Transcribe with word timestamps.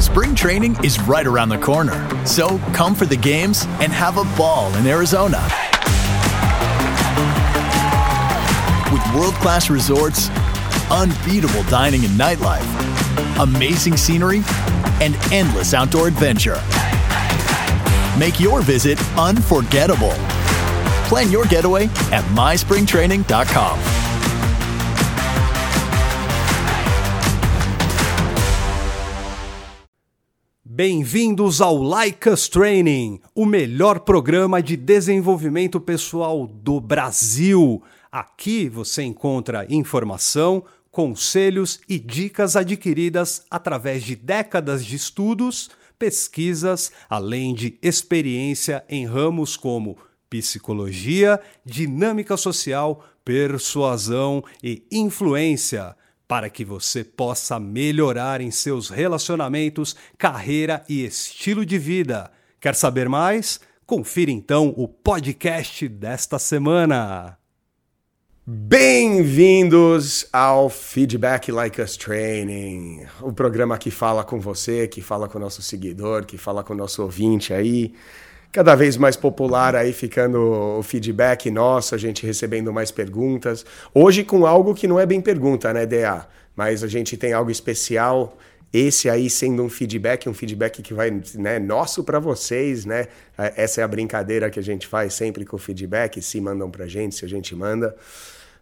Spring 0.00 0.34
training 0.34 0.82
is 0.82 0.98
right 1.02 1.26
around 1.26 1.50
the 1.50 1.58
corner. 1.58 2.08
So 2.24 2.58
come 2.72 2.94
for 2.94 3.04
the 3.04 3.16
games 3.16 3.66
and 3.80 3.92
have 3.92 4.16
a 4.16 4.24
ball 4.36 4.74
in 4.76 4.86
Arizona. 4.86 5.40
With 8.90 9.14
world 9.14 9.34
class 9.34 9.68
resorts, 9.68 10.30
unbeatable 10.90 11.64
dining 11.64 12.04
and 12.06 12.18
nightlife, 12.18 12.66
amazing 13.40 13.98
scenery, 13.98 14.42
and 15.02 15.14
endless 15.32 15.74
outdoor 15.74 16.08
adventure. 16.08 16.60
Make 18.18 18.40
your 18.40 18.62
visit 18.62 18.98
unforgettable. 19.18 20.14
Plan 21.08 21.30
your 21.30 21.44
getaway 21.44 21.84
at 22.10 22.24
myspringtraining.com. 22.34 23.99
Bem-vindos 30.82 31.60
ao 31.60 31.76
Like 31.76 32.30
Training, 32.50 33.20
o 33.34 33.44
melhor 33.44 34.00
programa 34.00 34.62
de 34.62 34.78
desenvolvimento 34.78 35.78
pessoal 35.78 36.46
do 36.46 36.80
Brasil. 36.80 37.82
Aqui 38.10 38.66
você 38.66 39.02
encontra 39.02 39.66
informação, 39.68 40.64
conselhos 40.90 41.80
e 41.86 41.98
dicas 41.98 42.56
adquiridas 42.56 43.44
através 43.50 44.02
de 44.02 44.16
décadas 44.16 44.82
de 44.82 44.96
estudos, 44.96 45.68
pesquisas, 45.98 46.90
além 47.10 47.52
de 47.52 47.78
experiência 47.82 48.82
em 48.88 49.04
ramos 49.04 49.58
como 49.58 49.98
psicologia, 50.30 51.38
dinâmica 51.62 52.38
social, 52.38 53.04
persuasão 53.22 54.42
e 54.62 54.82
influência 54.90 55.94
para 56.30 56.48
que 56.48 56.64
você 56.64 57.02
possa 57.02 57.58
melhorar 57.58 58.40
em 58.40 58.52
seus 58.52 58.88
relacionamentos, 58.88 59.96
carreira 60.16 60.80
e 60.88 61.04
estilo 61.04 61.66
de 61.66 61.76
vida. 61.76 62.30
Quer 62.60 62.76
saber 62.76 63.08
mais? 63.08 63.58
Confira 63.84 64.30
então 64.30 64.72
o 64.76 64.86
podcast 64.86 65.88
desta 65.88 66.38
semana. 66.38 67.36
Bem-vindos 68.46 70.28
ao 70.32 70.70
Feedback 70.70 71.50
Like 71.50 71.82
Us 71.82 71.96
Training, 71.96 73.06
o 73.20 73.32
programa 73.32 73.76
que 73.76 73.90
fala 73.90 74.22
com 74.22 74.38
você, 74.38 74.86
que 74.86 75.02
fala 75.02 75.28
com 75.28 75.36
o 75.36 75.40
nosso 75.40 75.60
seguidor, 75.62 76.24
que 76.24 76.38
fala 76.38 76.62
com 76.62 76.74
o 76.74 76.76
nosso 76.76 77.02
ouvinte 77.02 77.52
aí 77.52 77.92
cada 78.52 78.74
vez 78.74 78.96
mais 78.96 79.16
popular 79.16 79.76
aí 79.76 79.92
ficando 79.92 80.78
o 80.78 80.82
feedback 80.82 81.50
nosso, 81.50 81.94
a 81.94 81.98
gente 81.98 82.26
recebendo 82.26 82.72
mais 82.72 82.90
perguntas. 82.90 83.64
Hoje 83.94 84.24
com 84.24 84.44
algo 84.46 84.74
que 84.74 84.88
não 84.88 84.98
é 84.98 85.06
bem 85.06 85.20
pergunta, 85.20 85.72
né, 85.72 85.86
DA? 85.86 86.26
Mas 86.56 86.82
a 86.82 86.88
gente 86.88 87.16
tem 87.16 87.32
algo 87.32 87.50
especial. 87.50 88.36
Esse 88.72 89.08
aí 89.10 89.28
sendo 89.28 89.62
um 89.64 89.68
feedback, 89.68 90.28
um 90.28 90.34
feedback 90.34 90.80
que 90.82 90.94
vai, 90.94 91.10
né, 91.34 91.58
nosso 91.58 92.04
para 92.04 92.20
vocês, 92.20 92.84
né? 92.84 93.08
Essa 93.36 93.80
é 93.80 93.84
a 93.84 93.88
brincadeira 93.88 94.48
que 94.48 94.60
a 94.60 94.62
gente 94.62 94.86
faz 94.86 95.14
sempre 95.14 95.44
com 95.44 95.56
o 95.56 95.58
feedback, 95.58 96.22
se 96.22 96.40
mandam 96.40 96.70
pra 96.70 96.86
gente, 96.86 97.16
se 97.16 97.24
a 97.24 97.28
gente 97.28 97.54
manda. 97.54 97.96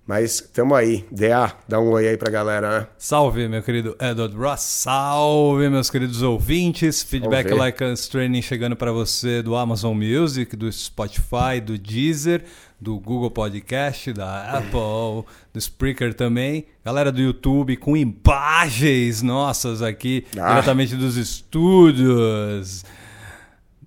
Mas 0.09 0.41
tamo 0.41 0.75
aí. 0.75 1.05
DA, 1.11 1.53
dá 1.69 1.79
um 1.79 1.91
oi 1.91 2.09
aí 2.09 2.17
pra 2.17 2.31
galera, 2.31 2.81
né? 2.81 2.87
Salve, 2.97 3.47
meu 3.47 3.63
querido 3.63 3.95
Edward 4.01 4.35
Ross. 4.35 4.63
Salve, 4.63 5.69
meus 5.69 5.91
queridos 5.91 6.23
ouvintes. 6.23 7.03
Feedback 7.03 7.53
Like 7.53 7.85
Us 7.85 8.09
Training 8.09 8.41
chegando 8.41 8.75
para 8.75 8.91
você 8.91 9.43
do 9.43 9.55
Amazon 9.55 9.95
Music, 9.95 10.57
do 10.57 10.73
Spotify, 10.73 11.61
do 11.63 11.77
Deezer, 11.77 12.43
do 12.81 12.99
Google 12.99 13.31
Podcast, 13.31 14.11
da 14.15 14.51
Apple, 14.57 15.27
do 15.53 15.59
Spreaker 15.59 16.15
também. 16.15 16.65
Galera 16.83 17.13
do 17.13 17.21
YouTube 17.21 17.77
com 17.77 17.95
imagens 17.95 19.21
nossas 19.21 19.83
aqui, 19.83 20.25
ah. 20.39 20.49
diretamente 20.49 20.97
dos 20.97 21.19
estúdios. 21.19 22.83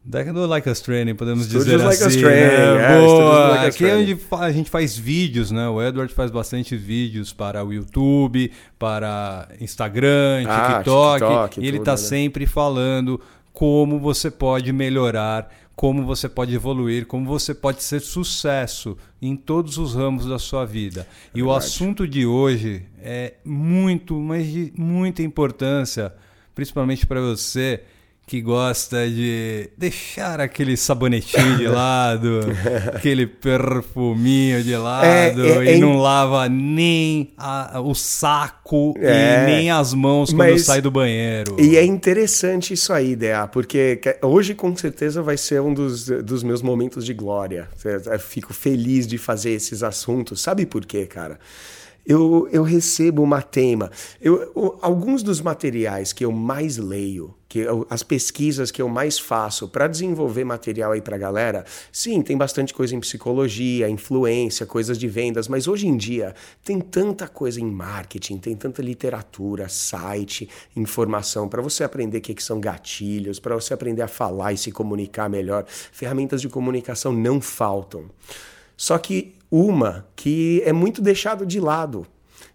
Deck 0.03 0.31
do 0.31 0.47
Like 0.47 0.67
Us 0.67 0.81
Training, 0.81 1.13
podemos 1.13 1.45
Studios 1.45 1.65
dizer 1.65 1.77
like 1.77 2.03
assim. 2.03 2.21
Training, 2.21 2.41
né? 2.41 2.97
é, 2.97 3.01
Boa, 3.01 3.47
like 3.49 3.65
aqui 3.67 3.85
é 3.85 3.95
onde 3.95 4.17
a 4.31 4.51
gente 4.51 4.69
faz 4.69 4.97
vídeos, 4.97 5.51
né? 5.51 5.69
O 5.69 5.81
Edward 5.81 6.11
faz 6.11 6.31
bastante 6.31 6.75
vídeos 6.75 7.31
para 7.31 7.63
o 7.63 7.71
YouTube, 7.71 8.51
para 8.79 9.47
Instagram, 9.59 10.43
ah, 10.47 10.75
TikTok, 10.77 11.19
TikTok 11.19 11.61
e 11.61 11.67
ele 11.67 11.77
está 11.77 11.91
né? 11.91 11.97
sempre 11.97 12.47
falando 12.47 13.21
como 13.53 13.99
você 13.99 14.31
pode 14.31 14.73
melhorar, 14.73 15.53
como 15.75 16.03
você 16.03 16.27
pode 16.27 16.55
evoluir, 16.55 17.05
como 17.05 17.27
você 17.27 17.53
pode 17.53 17.83
ser 17.83 18.01
sucesso 18.01 18.97
em 19.21 19.35
todos 19.35 19.77
os 19.77 19.93
ramos 19.93 20.25
da 20.25 20.39
sua 20.39 20.65
vida. 20.65 21.01
É 21.01 21.03
e 21.03 21.41
verdade. 21.41 21.43
o 21.43 21.51
assunto 21.53 22.07
de 22.07 22.25
hoje 22.25 22.87
é 22.99 23.35
muito, 23.45 24.15
mas 24.15 24.47
de 24.47 24.73
muita 24.75 25.21
importância, 25.21 26.11
principalmente 26.55 27.05
para 27.05 27.21
você 27.21 27.83
que 28.25 28.39
gosta 28.39 29.09
de 29.09 29.69
deixar 29.77 30.39
aquele 30.39 30.77
sabonetinho 30.77 31.57
de 31.57 31.67
lado, 31.69 32.39
aquele 32.93 33.27
perfuminho 33.27 34.63
de 34.63 34.75
lado 34.77 35.45
é, 35.45 35.57
é, 35.57 35.65
e 35.65 35.69
é... 35.71 35.77
não 35.77 35.97
lava 35.97 36.47
nem 36.47 37.33
a, 37.37 37.81
o 37.81 37.93
saco 37.93 38.93
e 38.97 39.05
é. 39.05 39.45
nem 39.45 39.69
as 39.69 39.93
mãos 39.93 40.29
quando 40.31 40.51
Mas, 40.51 40.65
sai 40.65 40.81
do 40.81 40.89
banheiro. 40.89 41.57
E 41.59 41.75
é 41.75 41.83
interessante 41.83 42.73
isso 42.73 42.93
aí, 42.93 43.15
Dea, 43.15 43.47
porque 43.47 43.99
hoje 44.21 44.53
com 44.53 44.75
certeza 44.75 45.21
vai 45.21 45.35
ser 45.35 45.61
um 45.61 45.73
dos, 45.73 46.05
dos 46.05 46.41
meus 46.41 46.61
momentos 46.61 47.05
de 47.05 47.13
glória. 47.13 47.67
Eu 47.83 48.19
fico 48.19 48.53
feliz 48.53 49.05
de 49.05 49.17
fazer 49.17 49.51
esses 49.51 49.83
assuntos. 49.83 50.41
Sabe 50.41 50.65
por 50.65 50.85
quê, 50.85 51.05
cara? 51.05 51.37
Eu, 52.05 52.47
eu 52.51 52.63
recebo 52.63 53.21
uma 53.21 53.41
tema. 53.41 53.91
Eu, 54.19 54.51
eu, 54.55 54.79
alguns 54.81 55.21
dos 55.21 55.39
materiais 55.41 56.11
que 56.11 56.25
eu 56.25 56.31
mais 56.31 56.77
leio, 56.77 57.35
que 57.47 57.59
eu, 57.59 57.85
as 57.89 58.01
pesquisas 58.01 58.71
que 58.71 58.81
eu 58.81 58.89
mais 58.89 59.19
faço 59.19 59.67
para 59.67 59.87
desenvolver 59.87 60.43
material 60.43 60.93
aí 60.93 61.01
para 61.01 61.15
a 61.15 61.19
galera, 61.19 61.65
sim, 61.91 62.21
tem 62.21 62.37
bastante 62.37 62.73
coisa 62.73 62.95
em 62.95 62.99
psicologia, 62.99 63.89
influência, 63.89 64.65
coisas 64.65 64.97
de 64.97 65.07
vendas, 65.07 65.47
mas 65.47 65.67
hoje 65.67 65.87
em 65.87 65.95
dia 65.95 66.33
tem 66.63 66.79
tanta 66.79 67.27
coisa 67.27 67.59
em 67.59 67.69
marketing, 67.69 68.37
tem 68.37 68.55
tanta 68.55 68.81
literatura, 68.81 69.69
site, 69.69 70.49
informação 70.75 71.47
para 71.47 71.61
você 71.61 71.83
aprender 71.83 72.17
o 72.17 72.21
que, 72.21 72.33
que 72.33 72.43
são 72.43 72.59
gatilhos, 72.59 73.39
para 73.39 73.53
você 73.53 73.73
aprender 73.73 74.01
a 74.01 74.07
falar 74.07 74.53
e 74.53 74.57
se 74.57 74.71
comunicar 74.71 75.29
melhor. 75.29 75.65
Ferramentas 75.67 76.41
de 76.41 76.49
comunicação 76.49 77.11
não 77.13 77.39
faltam. 77.39 78.05
Só 78.75 78.97
que 78.97 79.35
uma 79.51 80.07
que 80.15 80.63
é 80.65 80.71
muito 80.71 81.01
deixado 81.01 81.45
de 81.45 81.59
lado, 81.59 82.07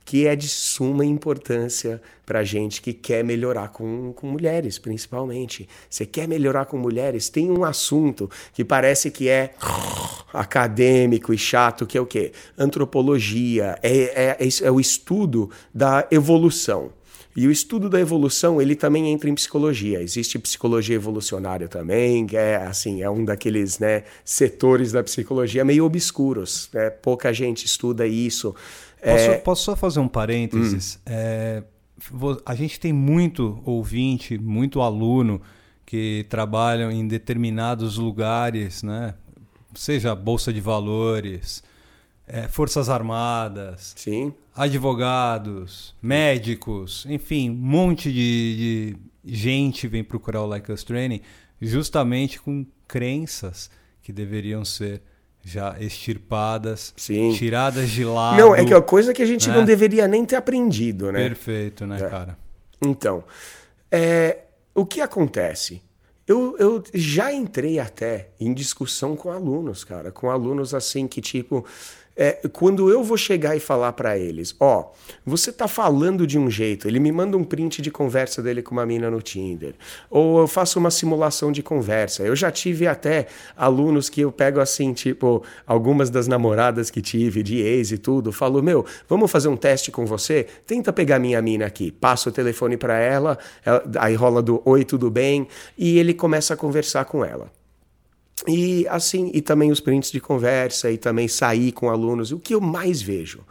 que 0.04 0.26
é 0.26 0.34
de 0.34 0.48
suma 0.48 1.04
importância 1.04 2.00
para 2.24 2.42
gente 2.42 2.80
que 2.80 2.92
quer 2.92 3.22
melhorar 3.22 3.68
com, 3.68 4.12
com 4.12 4.26
mulheres, 4.28 4.78
principalmente. 4.78 5.68
Você 5.90 6.06
quer 6.06 6.26
melhorar 6.26 6.64
com 6.66 6.78
mulheres? 6.78 7.28
Tem 7.28 7.50
um 7.50 7.64
assunto 7.64 8.30
que 8.54 8.64
parece 8.64 9.10
que 9.10 9.28
é 9.28 9.54
acadêmico 10.32 11.34
e 11.34 11.38
chato, 11.38 11.86
que 11.86 11.98
é 11.98 12.00
o 12.00 12.06
quê? 12.06 12.32
Antropologia, 12.56 13.78
é, 13.82 14.36
é, 14.38 14.48
é 14.62 14.70
o 14.70 14.80
estudo 14.80 15.50
da 15.74 16.06
evolução. 16.10 16.92
E 17.36 17.47
o 17.47 17.50
estudo 17.50 17.91
da 17.91 18.00
evolução, 18.00 18.62
ele 18.62 18.74
também 18.74 19.12
entra 19.12 19.28
em 19.28 19.34
psicologia. 19.34 20.00
Existe 20.00 20.38
psicologia 20.38 20.97
evolucionária 20.97 21.69
também, 21.69 22.26
que 22.26 22.36
é 22.36 22.56
assim, 22.56 23.02
é 23.02 23.10
um 23.10 23.24
daqueles, 23.24 23.78
né, 23.78 24.04
setores 24.24 24.91
da 24.91 25.02
psicologia 25.02 25.62
meio 25.62 25.84
obscuros, 25.84 26.70
né? 26.72 26.88
Pouca 26.88 27.32
gente 27.34 27.66
estuda 27.66 28.06
isso. 28.06 28.54
Posso, 29.02 29.30
é... 29.30 29.38
posso 29.38 29.64
só 29.64 29.76
fazer 29.76 30.00
um 30.00 30.08
parênteses? 30.08 30.96
Hum. 30.96 31.00
É, 31.06 31.62
a 32.44 32.54
gente 32.54 32.80
tem 32.80 32.92
muito 32.92 33.60
ouvinte, 33.66 34.38
muito 34.38 34.80
aluno 34.80 35.42
que 35.84 36.25
trabalham 36.30 36.91
em 36.91 37.06
determinados 37.06 37.98
lugares, 37.98 38.82
né? 38.82 39.14
Seja 39.75 40.14
bolsa 40.14 40.52
de 40.52 40.60
valores, 40.60 41.62
é, 42.26 42.48
forças 42.48 42.88
armadas, 42.88 43.94
Sim. 43.97 44.34
advogados, 44.54 45.94
médicos, 46.03 47.06
enfim, 47.09 47.50
um 47.50 47.54
monte 47.54 48.12
de, 48.12 48.97
de 49.25 49.34
gente 49.37 49.87
vem 49.87 50.03
procurar 50.03 50.42
o 50.42 50.47
Like 50.47 50.70
Us 50.70 50.82
Training 50.82 51.20
justamente 51.61 52.40
com 52.40 52.67
crenças 52.87 53.70
que 54.02 54.12
deveriam 54.12 54.64
ser 54.64 55.02
já 55.43 55.76
extirpadas, 55.78 56.93
Sim. 56.96 57.32
tiradas 57.32 57.90
de 57.90 58.05
lado. 58.05 58.37
Não, 58.37 58.55
é 58.55 58.64
que 58.64 58.75
é 58.75 58.81
coisa 58.81 59.14
que 59.14 59.23
a 59.23 59.26
gente 59.26 59.49
né? 59.49 59.55
não 59.55 59.64
deveria 59.64 60.08
nem 60.08 60.25
ter 60.25 60.34
aprendido, 60.34 61.12
né? 61.12 61.20
Perfeito, 61.20 61.87
né, 61.87 61.99
é. 61.99 62.08
cara? 62.08 62.38
Então, 62.84 63.23
é, 63.90 64.38
o 64.75 64.84
que 64.84 65.00
acontece? 65.00 65.81
Eu, 66.26 66.56
eu 66.58 66.82
já 66.93 67.32
entrei 67.32 67.78
até 67.78 68.31
em 68.40 68.52
discussão 68.52 69.14
com 69.14 69.31
alunos, 69.31 69.84
cara, 69.84 70.11
com 70.11 70.28
alunos 70.28 70.75
assim 70.75 71.06
que 71.06 71.20
tipo 71.20 71.64
é, 72.16 72.32
quando 72.52 72.90
eu 72.90 73.04
vou 73.04 73.16
chegar 73.16 73.54
e 73.54 73.60
falar 73.60 73.92
para 73.92 74.16
eles, 74.16 74.54
ó, 74.58 74.80
oh, 74.80 74.84
você 75.24 75.52
tá 75.52 75.68
falando 75.68 76.26
de 76.26 76.38
um 76.38 76.50
jeito, 76.50 76.88
ele 76.88 76.98
me 76.98 77.12
manda 77.12 77.36
um 77.36 77.44
print 77.44 77.82
de 77.82 77.90
conversa 77.90 78.42
dele 78.42 78.62
com 78.62 78.72
uma 78.72 78.86
mina 78.86 79.10
no 79.10 79.20
Tinder, 79.20 79.74
ou 80.08 80.40
eu 80.40 80.48
faço 80.48 80.78
uma 80.78 80.90
simulação 80.90 81.52
de 81.52 81.62
conversa. 81.62 82.22
Eu 82.22 82.34
já 82.34 82.50
tive 82.50 82.86
até 82.86 83.26
alunos 83.56 84.08
que 84.08 84.22
eu 84.22 84.32
pego 84.32 84.60
assim, 84.60 84.94
tipo, 84.94 85.42
algumas 85.66 86.08
das 86.08 86.26
namoradas 86.26 86.90
que 86.90 87.02
tive, 87.02 87.42
de 87.42 87.58
ex 87.58 87.92
e 87.92 87.98
tudo, 87.98 88.32
falo, 88.32 88.62
meu, 88.62 88.86
vamos 89.08 89.30
fazer 89.30 89.48
um 89.48 89.56
teste 89.56 89.90
com 89.90 90.06
você? 90.06 90.46
Tenta 90.66 90.92
pegar 90.92 91.18
minha 91.18 91.42
mina 91.42 91.66
aqui, 91.66 91.90
passa 91.90 92.30
o 92.30 92.32
telefone 92.32 92.76
para 92.76 92.98
ela, 92.98 93.38
ela, 93.64 93.84
aí 93.98 94.14
rola 94.14 94.42
do 94.42 94.62
oi, 94.64 94.84
tudo 94.84 95.10
bem, 95.10 95.46
e 95.76 95.98
ele 95.98 96.14
começa 96.14 96.54
a 96.54 96.56
conversar 96.56 97.04
com 97.04 97.24
ela. 97.24 97.56
E 98.47 98.87
assim, 98.88 99.31
e 99.33 99.41
também 99.41 99.71
os 99.71 99.81
prints 99.81 100.11
de 100.11 100.21
conversa 100.21 100.91
e 100.91 100.99
também 100.99 101.29
sair 101.29 101.73
com 101.73 101.88
alunos, 101.88 102.33
o 102.33 102.38
que 102.38 102.55
eu 102.55 102.61
mais 102.61 103.00
vejo. 103.00 103.44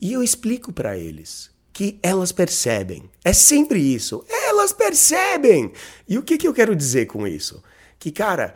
E 0.00 0.12
eu 0.12 0.22
explico 0.22 0.72
para 0.72 0.96
eles 0.96 1.50
que 1.72 1.98
elas 2.02 2.32
percebem. 2.32 3.10
É 3.22 3.32
sempre 3.32 3.78
isso. 3.78 4.24
Elas 4.28 4.72
percebem. 4.72 5.72
E 6.08 6.16
o 6.16 6.22
que, 6.22 6.38
que 6.38 6.48
eu 6.48 6.54
quero 6.54 6.74
dizer 6.74 7.06
com 7.06 7.26
isso? 7.26 7.62
Que, 7.98 8.10
cara, 8.10 8.54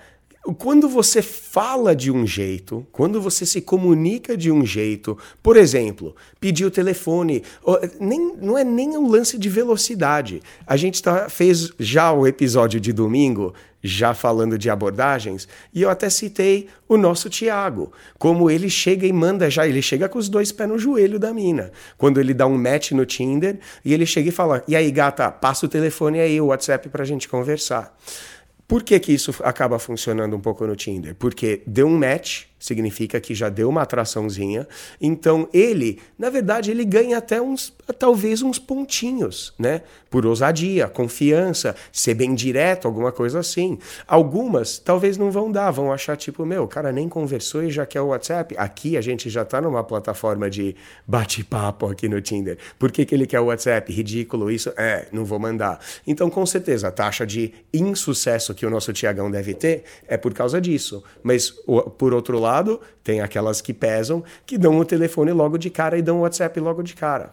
quando 0.57 0.89
você 0.89 1.21
fala 1.21 1.95
de 1.95 2.11
um 2.11 2.27
jeito, 2.27 2.87
quando 2.91 3.21
você 3.21 3.45
se 3.45 3.61
comunica 3.61 4.37
de 4.37 4.51
um 4.51 4.65
jeito, 4.65 5.17
por 5.43 5.57
exemplo, 5.57 6.17
pedir 6.41 6.65
o 6.65 6.71
telefone, 6.71 7.43
nem, 8.01 8.37
não 8.37 8.57
é 8.57 8.65
nem 8.65 8.97
um 8.97 9.09
lance 9.09 9.39
de 9.39 9.49
velocidade. 9.51 10.41
A 10.67 10.77
gente 10.77 11.03
tá, 11.03 11.29
fez 11.29 11.71
já 11.79 12.11
o 12.11 12.27
episódio 12.27 12.81
de 12.81 12.91
domingo, 12.91 13.53
já 13.83 14.15
falando 14.15 14.59
de 14.59 14.71
abordagens, 14.71 15.47
e 15.75 15.83
eu 15.83 15.91
até 15.91 16.09
citei 16.09 16.69
o 16.89 16.97
nosso 16.97 17.29
Tiago, 17.29 17.93
como 18.19 18.51
ele 18.51 18.69
chega 18.69 19.07
e 19.07 19.13
manda 19.13 19.51
já, 19.51 19.67
ele 19.67 19.83
chega 19.83 20.09
com 20.09 20.19
os 20.19 20.29
dois 20.29 20.53
pés 20.53 20.69
no 20.69 20.79
joelho 20.79 21.19
da 21.19 21.33
mina. 21.33 21.71
Quando 21.97 22.19
ele 22.19 22.35
dá 22.35 22.47
um 22.47 22.59
match 22.59 22.93
no 22.93 23.07
Tinder, 23.07 23.59
e 23.85 23.93
ele 23.95 24.07
chega 24.07 24.29
e 24.29 24.33
fala: 24.33 24.63
E 24.67 24.77
aí, 24.77 24.91
gata, 24.91 25.31
passa 25.31 25.67
o 25.67 25.69
telefone 25.69 26.21
aí, 26.21 26.41
o 26.41 26.47
WhatsApp 26.47 26.89
pra 26.89 27.05
gente 27.05 27.29
conversar. 27.29 27.97
Por 28.71 28.85
que, 28.85 29.01
que 29.01 29.13
isso 29.13 29.35
acaba 29.43 29.81
funcionando 29.81 30.37
um 30.37 30.41
pouco 30.41 30.65
no 30.65 30.77
Tinder? 30.77 31.17
Porque 31.17 31.61
deu 31.67 31.89
um 31.89 31.99
match, 31.99 32.45
significa 32.61 33.19
que 33.19 33.35
já 33.35 33.49
deu 33.49 33.69
uma 33.69 33.83
atraçãozinha. 33.83 34.69
Então 35.01 35.49
ele, 35.53 35.99
na 36.19 36.29
verdade, 36.29 36.71
ele 36.71 36.85
ganha 36.85 37.19
até 37.19 37.41
uns, 37.41 37.73
talvez 37.99 38.43
uns 38.43 38.59
pontinhos, 38.59 39.55
né? 39.59 39.81
Por 40.11 40.27
ousadia, 40.27 40.89
confiança, 40.89 41.75
ser 41.91 42.15
bem 42.15 42.35
direto, 42.35 42.87
alguma 42.87 43.11
coisa 43.11 43.41
assim. 43.41 43.79
Algumas 44.07 44.79
talvez 44.79 45.17
não 45.17 45.31
vão 45.31 45.51
dar, 45.51 45.71
vão 45.71 45.93
achar 45.93 46.17
tipo, 46.17 46.45
meu, 46.45 46.65
o 46.65 46.69
cara 46.69 46.93
nem 46.93 47.09
conversou 47.09 47.63
e 47.63 47.71
já 47.71 47.87
quer 47.87 48.03
o 48.03 48.09
WhatsApp. 48.09 48.55
Aqui 48.59 48.97
a 48.97 49.01
gente 49.01 49.31
já 49.31 49.45
tá 49.45 49.61
numa 49.61 49.83
plataforma 49.83 50.51
de 50.51 50.77
bate-papo 51.07 51.87
aqui 51.87 52.09
no 52.09 52.21
Tinder. 52.21 52.59
Por 52.79 52.93
que, 52.93 53.07
que 53.07 53.15
ele 53.15 53.27
quer 53.27 53.41
o 53.41 53.47
WhatsApp? 53.47 53.91
Ridículo 53.91 54.51
isso? 54.51 54.73
É, 54.77 55.09
não 55.11 55.25
vou 55.25 55.39
mandar. 55.39 55.81
Então, 56.07 56.29
com 56.29 56.45
certeza, 56.45 56.89
a 56.89 56.91
taxa 56.91 57.27
de 57.27 57.55
insucesso 57.73 58.55
que 58.55 58.67
o 58.67 58.71
nosso 58.71 58.93
Tiagão 58.93 59.31
deve 59.31 59.55
ter 59.55 59.85
é 60.07 60.17
por 60.17 60.35
causa 60.35 60.61
disso. 60.61 61.03
Mas, 61.23 61.51
por 61.99 62.13
outro 62.13 62.39
lado, 62.39 62.50
lado, 62.51 62.81
tem 63.03 63.21
aquelas 63.21 63.61
que 63.61 63.73
pesam, 63.73 64.23
que 64.45 64.59
dão 64.59 64.79
o 64.79 64.85
telefone 64.85 65.33
logo 65.33 65.57
de 65.57 65.71
cara 65.71 65.97
e 65.99 66.03
dão 66.03 66.19
o 66.19 66.21
WhatsApp 66.21 66.59
logo 66.61 66.83
de 66.83 66.95
cara. 66.95 67.33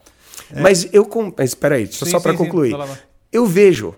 É. 0.54 0.62
Mas 0.62 0.88
eu. 0.94 1.08
Mas 1.38 1.50
espera 1.50 1.75
aí, 1.75 1.88
sim, 1.88 2.06
só 2.06 2.19
para 2.19 2.34
concluir. 2.34 2.75
Sim, 2.75 2.98
eu 3.31 3.46
vejo 3.46 3.96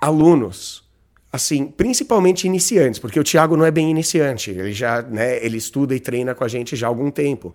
alunos 0.00 0.84
assim, 1.32 1.66
principalmente 1.66 2.46
iniciantes, 2.46 3.00
porque 3.00 3.18
o 3.18 3.24
Thiago 3.24 3.56
não 3.56 3.64
é 3.64 3.70
bem 3.72 3.90
iniciante, 3.90 4.52
ele 4.52 4.72
já, 4.72 5.02
né, 5.02 5.44
ele 5.44 5.56
estuda 5.56 5.92
e 5.92 5.98
treina 5.98 6.32
com 6.32 6.44
a 6.44 6.48
gente 6.48 6.76
já 6.76 6.86
há 6.86 6.88
algum 6.88 7.10
tempo. 7.10 7.52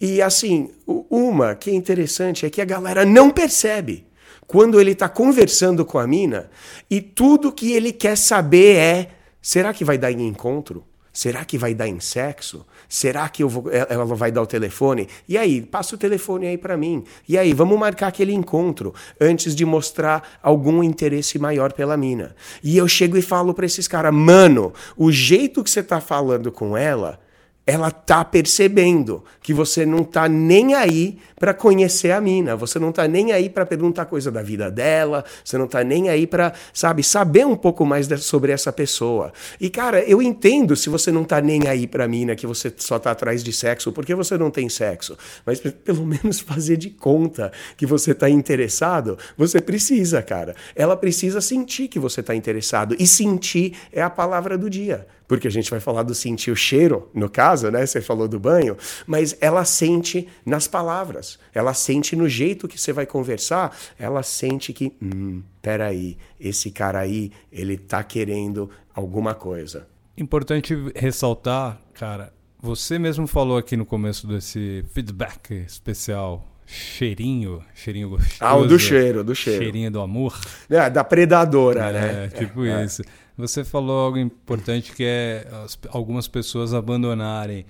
E 0.00 0.20
assim, 0.20 0.72
uma 1.08 1.54
que 1.54 1.70
é 1.70 1.72
interessante 1.72 2.44
é 2.44 2.50
que 2.50 2.60
a 2.60 2.64
galera 2.64 3.04
não 3.04 3.30
percebe 3.30 4.04
quando 4.44 4.80
ele 4.80 4.90
está 4.90 5.08
conversando 5.08 5.84
com 5.84 6.00
a 6.00 6.06
mina 6.06 6.50
e 6.90 7.00
tudo 7.00 7.52
que 7.52 7.72
ele 7.72 7.92
quer 7.92 8.16
saber 8.16 8.76
é: 8.76 9.08
será 9.40 9.72
que 9.72 9.84
vai 9.84 9.96
dar 9.96 10.10
em 10.10 10.26
encontro? 10.26 10.84
Será 11.12 11.44
que 11.44 11.58
vai 11.58 11.74
dar 11.74 11.86
em 11.86 12.00
sexo? 12.00 12.64
Será 12.88 13.28
que 13.28 13.42
eu 13.42 13.48
vou, 13.48 13.64
ela 13.70 14.04
vai 14.04 14.32
dar 14.32 14.40
o 14.40 14.46
telefone? 14.46 15.08
E 15.28 15.36
aí, 15.36 15.60
passa 15.60 15.94
o 15.94 15.98
telefone 15.98 16.46
aí 16.46 16.56
para 16.56 16.76
mim. 16.76 17.04
E 17.28 17.36
aí, 17.36 17.52
vamos 17.52 17.78
marcar 17.78 18.06
aquele 18.06 18.32
encontro 18.32 18.94
antes 19.20 19.54
de 19.54 19.64
mostrar 19.64 20.38
algum 20.42 20.82
interesse 20.82 21.38
maior 21.38 21.72
pela 21.72 21.98
mina. 21.98 22.34
E 22.64 22.78
eu 22.78 22.88
chego 22.88 23.18
e 23.18 23.22
falo 23.22 23.52
para 23.52 23.66
esses 23.66 23.86
caras, 23.86 24.14
mano, 24.14 24.72
o 24.96 25.12
jeito 25.12 25.62
que 25.62 25.70
você 25.70 25.82
tá 25.82 26.00
falando 26.00 26.50
com 26.50 26.76
ela 26.76 27.20
ela 27.64 27.90
tá 27.90 28.24
percebendo 28.24 29.22
que 29.40 29.54
você 29.54 29.86
não 29.86 30.02
tá 30.02 30.28
nem 30.28 30.74
aí 30.74 31.18
para 31.38 31.54
conhecer 31.54 32.10
a 32.10 32.20
mina, 32.20 32.56
você 32.56 32.78
não 32.78 32.90
tá 32.90 33.06
nem 33.06 33.32
aí 33.32 33.48
para 33.48 33.64
perguntar 33.64 34.06
coisa 34.06 34.32
da 34.32 34.42
vida 34.42 34.70
dela, 34.70 35.24
você 35.44 35.56
não 35.56 35.68
tá 35.68 35.84
nem 35.84 36.08
aí 36.08 36.26
para, 36.26 36.52
sabe, 36.72 37.04
saber 37.04 37.46
um 37.46 37.56
pouco 37.56 37.86
mais 37.86 38.08
sobre 38.22 38.50
essa 38.50 38.72
pessoa. 38.72 39.32
E 39.60 39.70
cara, 39.70 40.02
eu 40.02 40.20
entendo 40.20 40.74
se 40.74 40.88
você 40.88 41.12
não 41.12 41.24
tá 41.24 41.40
nem 41.40 41.68
aí 41.68 41.86
para 41.86 42.08
mina, 42.08 42.34
que 42.34 42.46
você 42.46 42.72
só 42.76 42.98
tá 42.98 43.12
atrás 43.12 43.44
de 43.44 43.52
sexo, 43.52 43.92
porque 43.92 44.14
você 44.14 44.36
não 44.36 44.50
tem 44.50 44.68
sexo, 44.68 45.16
mas 45.46 45.60
pelo 45.60 46.04
menos 46.06 46.40
fazer 46.40 46.76
de 46.76 46.90
conta 46.90 47.52
que 47.76 47.86
você 47.86 48.12
tá 48.12 48.28
interessado, 48.28 49.16
você 49.36 49.60
precisa, 49.60 50.20
cara. 50.20 50.54
Ela 50.74 50.96
precisa 50.96 51.40
sentir 51.40 51.86
que 51.86 51.98
você 51.98 52.22
tá 52.22 52.34
interessado 52.34 52.96
e 52.98 53.06
sentir 53.06 53.74
é 53.92 54.02
a 54.02 54.10
palavra 54.10 54.58
do 54.58 54.68
dia 54.68 55.06
porque 55.32 55.48
a 55.48 55.50
gente 55.50 55.70
vai 55.70 55.80
falar 55.80 56.02
do 56.02 56.14
sentir 56.14 56.50
o 56.50 56.54
cheiro, 56.54 57.08
no 57.14 57.26
caso, 57.26 57.70
né? 57.70 57.86
Você 57.86 58.02
falou 58.02 58.28
do 58.28 58.38
banho, 58.38 58.76
mas 59.06 59.34
ela 59.40 59.64
sente 59.64 60.28
nas 60.44 60.68
palavras, 60.68 61.38
ela 61.54 61.72
sente 61.72 62.14
no 62.14 62.28
jeito 62.28 62.68
que 62.68 62.78
você 62.78 62.92
vai 62.92 63.06
conversar, 63.06 63.74
ela 63.98 64.22
sente 64.22 64.74
que, 64.74 64.92
hum, 65.00 65.42
peraí, 65.62 66.18
esse 66.38 66.70
cara 66.70 66.98
aí, 66.98 67.32
ele 67.50 67.78
tá 67.78 68.04
querendo 68.04 68.68
alguma 68.94 69.34
coisa. 69.34 69.86
Importante 70.18 70.76
ressaltar, 70.94 71.80
cara, 71.94 72.30
você 72.60 72.98
mesmo 72.98 73.26
falou 73.26 73.56
aqui 73.56 73.74
no 73.74 73.86
começo 73.86 74.26
desse 74.26 74.84
feedback 74.92 75.54
especial 75.66 76.46
cheirinho, 76.66 77.62
cheirinho 77.74 78.10
gostoso. 78.10 78.36
Ah, 78.38 78.54
o 78.54 78.66
do 78.66 78.78
cheiro, 78.78 79.24
do 79.24 79.34
cheiro. 79.34 79.62
Cheirinho 79.62 79.90
do 79.90 80.00
amor. 80.00 80.38
É, 80.70 80.88
da 80.88 81.04
predadora, 81.04 81.88
é, 81.88 81.92
né? 81.92 82.28
Tipo 82.28 82.64
é, 82.64 82.84
isso. 82.84 83.02
É. 83.02 83.21
Você 83.36 83.64
falou 83.64 84.06
algo 84.06 84.18
importante 84.18 84.92
que 84.92 85.04
é 85.04 85.48
as, 85.64 85.78
algumas 85.90 86.28
pessoas 86.28 86.74
abandonarem 86.74 87.64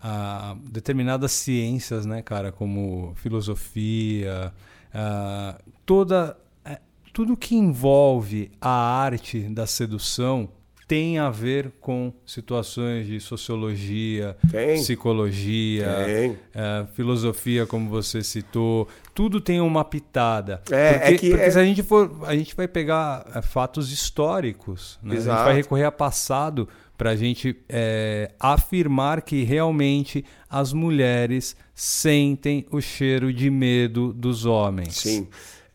a, 0.00 0.56
determinadas 0.64 1.32
ciências, 1.32 2.06
né, 2.06 2.22
cara, 2.22 2.52
como 2.52 3.12
filosofia, 3.16 4.52
a, 4.94 5.60
toda 5.84 6.36
é, 6.64 6.80
tudo 7.12 7.36
que 7.36 7.54
envolve 7.54 8.50
a 8.60 8.70
arte 8.70 9.40
da 9.48 9.66
sedução 9.66 10.48
tem 10.88 11.18
a 11.18 11.28
ver 11.28 11.70
com 11.82 12.10
situações 12.24 13.06
de 13.06 13.20
sociologia, 13.20 14.34
tem. 14.50 14.76
psicologia, 14.76 15.86
tem. 16.06 16.38
É, 16.54 16.86
filosofia, 16.94 17.66
como 17.66 17.90
você 17.90 18.24
citou. 18.24 18.88
Tudo 19.14 19.38
tem 19.38 19.60
uma 19.60 19.84
pitada. 19.84 20.62
É, 20.70 20.94
porque, 20.94 21.04
é 21.04 21.18
que 21.18 21.30
porque 21.30 21.44
é... 21.44 21.50
se 21.50 21.58
a 21.58 21.64
gente 21.64 21.82
for, 21.82 22.10
a 22.24 22.34
gente 22.34 22.56
vai 22.56 22.66
pegar 22.66 23.26
é, 23.34 23.42
fatos 23.42 23.92
históricos, 23.92 24.98
né? 25.02 25.16
a 25.16 25.20
gente 25.20 25.26
vai 25.26 25.54
recorrer 25.56 25.84
a 25.84 25.92
passado 25.92 26.66
para 26.96 27.10
a 27.10 27.16
gente 27.16 27.54
é, 27.68 28.32
afirmar 28.40 29.20
que 29.20 29.44
realmente 29.44 30.24
as 30.48 30.72
mulheres 30.72 31.54
sentem 31.74 32.66
o 32.72 32.80
cheiro 32.80 33.30
de 33.30 33.50
medo 33.50 34.10
dos 34.12 34.46
homens. 34.46 34.96
Sim. 34.96 35.28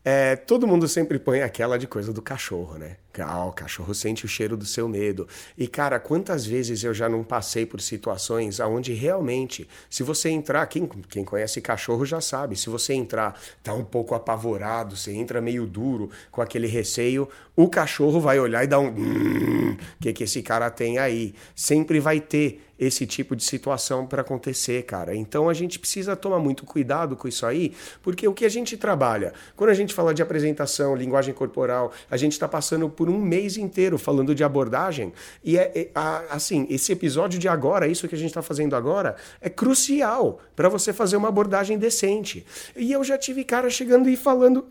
É, 0.04 0.34
todo 0.34 0.66
mundo 0.66 0.88
sempre 0.88 1.20
põe 1.20 1.40
aquela 1.40 1.78
de 1.78 1.86
coisa 1.86 2.12
do 2.12 2.20
cachorro, 2.20 2.76
né? 2.76 2.96
Ah, 3.22 3.44
o 3.44 3.52
cachorro 3.52 3.94
sente 3.94 4.24
o 4.24 4.28
cheiro 4.28 4.56
do 4.56 4.64
seu 4.64 4.88
medo. 4.88 5.26
E, 5.56 5.66
cara, 5.66 5.98
quantas 5.98 6.44
vezes 6.44 6.82
eu 6.82 6.92
já 6.92 7.08
não 7.08 7.22
passei 7.22 7.66
por 7.66 7.80
situações 7.80 8.60
onde 8.60 8.92
realmente, 8.92 9.68
se 9.88 10.02
você 10.02 10.28
entrar, 10.28 10.66
quem, 10.66 10.88
quem 11.08 11.24
conhece 11.24 11.60
cachorro 11.60 12.04
já 12.04 12.20
sabe, 12.20 12.56
se 12.56 12.68
você 12.68 12.94
entrar, 12.94 13.38
tá 13.62 13.72
um 13.74 13.84
pouco 13.84 14.14
apavorado, 14.14 14.96
você 14.96 15.12
entra 15.12 15.40
meio 15.40 15.66
duro, 15.66 16.10
com 16.30 16.40
aquele 16.40 16.66
receio, 16.66 17.28
o 17.56 17.68
cachorro 17.68 18.20
vai 18.20 18.38
olhar 18.38 18.64
e 18.64 18.66
dar 18.66 18.78
um. 18.78 18.88
O 18.88 18.98
hum, 18.98 19.76
que, 20.00 20.12
que 20.12 20.24
esse 20.24 20.42
cara 20.42 20.70
tem 20.70 20.98
aí? 20.98 21.34
Sempre 21.54 22.00
vai 22.00 22.20
ter 22.20 22.60
esse 22.78 23.06
tipo 23.06 23.36
de 23.36 23.44
situação 23.44 24.06
para 24.06 24.22
acontecer, 24.22 24.82
cara. 24.82 25.14
Então 25.14 25.48
a 25.48 25.54
gente 25.54 25.78
precisa 25.78 26.16
tomar 26.16 26.38
muito 26.38 26.64
cuidado 26.64 27.16
com 27.16 27.28
isso 27.28 27.46
aí, 27.46 27.72
porque 28.02 28.26
o 28.26 28.34
que 28.34 28.44
a 28.44 28.48
gente 28.48 28.76
trabalha, 28.76 29.32
quando 29.56 29.70
a 29.70 29.74
gente 29.74 29.94
fala 29.94 30.12
de 30.12 30.22
apresentação, 30.22 30.96
linguagem 30.96 31.32
corporal, 31.32 31.92
a 32.10 32.16
gente 32.16 32.32
está 32.32 32.48
passando 32.48 32.88
por 32.88 33.03
um 33.08 33.20
mês 33.20 33.56
inteiro 33.56 33.98
falando 33.98 34.34
de 34.34 34.44
abordagem 34.44 35.12
e 35.42 35.58
é, 35.58 35.72
é 35.74 35.90
assim 36.30 36.66
esse 36.70 36.92
episódio 36.92 37.38
de 37.38 37.48
agora, 37.48 37.86
isso 37.86 38.08
que 38.08 38.14
a 38.14 38.18
gente 38.18 38.28
está 38.28 38.42
fazendo 38.42 38.74
agora, 38.76 39.16
é 39.40 39.48
crucial 39.48 40.40
para 40.54 40.68
você 40.68 40.92
fazer 40.92 41.16
uma 41.16 41.28
abordagem 41.28 41.78
decente. 41.78 42.44
E 42.76 42.92
eu 42.92 43.02
já 43.04 43.18
tive 43.18 43.44
cara 43.44 43.68
chegando 43.70 44.08
e 44.08 44.16
falando, 44.16 44.64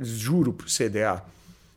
juro 0.00 0.52
pro 0.52 0.66
CDA 0.66 1.22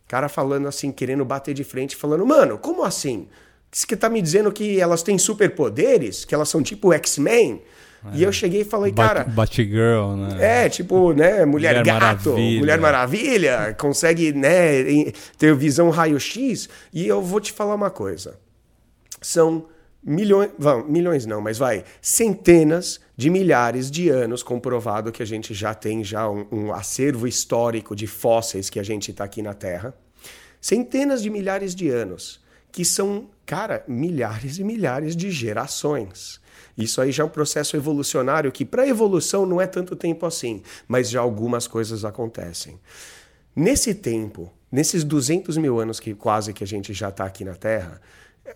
Cara 0.06 0.28
falando 0.28 0.68
assim, 0.68 0.92
querendo 0.92 1.24
bater 1.24 1.54
de 1.54 1.64
frente, 1.64 1.96
falando, 1.96 2.26
mano, 2.26 2.58
como 2.58 2.84
assim? 2.84 3.26
Você 3.72 3.96
tá 3.96 4.08
me 4.08 4.20
dizendo 4.20 4.52
que 4.52 4.78
elas 4.78 5.02
têm 5.02 5.18
superpoderes? 5.18 6.24
Que 6.24 6.34
elas 6.34 6.48
são 6.48 6.62
tipo 6.62 6.92
X-Men? 6.92 7.62
E 8.12 8.22
eu 8.22 8.32
cheguei 8.32 8.60
e 8.60 8.64
falei, 8.64 8.92
Bat 8.92 9.08
cara. 9.08 9.24
Batgirl, 9.24 10.16
né? 10.16 10.64
É, 10.64 10.68
tipo, 10.68 11.12
né? 11.12 11.44
Mulher, 11.44 11.78
mulher 11.78 11.84
gato, 11.84 12.30
Maravilha. 12.30 12.60
Mulher 12.60 12.80
Maravilha, 12.80 13.76
consegue, 13.78 14.32
né? 14.32 15.12
Ter 15.38 15.54
visão 15.54 15.90
raio-x. 15.90 16.68
E 16.92 17.06
eu 17.06 17.22
vou 17.22 17.40
te 17.40 17.52
falar 17.52 17.74
uma 17.74 17.90
coisa. 17.90 18.38
São 19.22 19.66
milhões, 20.04 20.50
vão, 20.58 20.84
milhões 20.84 21.24
não, 21.24 21.40
mas 21.40 21.56
vai, 21.56 21.84
centenas 22.02 23.00
de 23.16 23.30
milhares 23.30 23.90
de 23.90 24.10
anos 24.10 24.42
comprovado 24.42 25.10
que 25.10 25.22
a 25.22 25.26
gente 25.26 25.54
já 25.54 25.72
tem 25.72 26.04
já 26.04 26.28
um, 26.28 26.46
um 26.52 26.72
acervo 26.72 27.26
histórico 27.26 27.96
de 27.96 28.06
fósseis 28.06 28.68
que 28.68 28.78
a 28.78 28.82
gente 28.82 29.10
está 29.10 29.24
aqui 29.24 29.40
na 29.40 29.54
Terra. 29.54 29.94
Centenas 30.60 31.22
de 31.22 31.30
milhares 31.30 31.74
de 31.74 31.88
anos, 31.88 32.42
que 32.70 32.84
são, 32.84 33.28
cara, 33.46 33.84
milhares 33.86 34.58
e 34.58 34.64
milhares 34.64 35.16
de 35.16 35.30
gerações. 35.30 36.40
Isso 36.76 37.00
aí 37.00 37.12
já 37.12 37.22
é 37.22 37.26
um 37.26 37.30
processo 37.30 37.76
evolucionário 37.76 38.50
que 38.50 38.64
para 38.64 38.86
evolução 38.86 39.46
não 39.46 39.60
é 39.60 39.66
tanto 39.66 39.94
tempo 39.94 40.26
assim, 40.26 40.62
mas 40.88 41.08
já 41.08 41.20
algumas 41.20 41.66
coisas 41.66 42.04
acontecem. 42.04 42.78
Nesse 43.54 43.94
tempo, 43.94 44.52
nesses 44.70 45.04
200 45.04 45.56
mil 45.56 45.78
anos 45.78 46.00
que 46.00 46.14
quase 46.14 46.52
que 46.52 46.64
a 46.64 46.66
gente 46.66 46.92
já 46.92 47.08
está 47.08 47.24
aqui 47.24 47.44
na 47.44 47.54
Terra, 47.54 48.00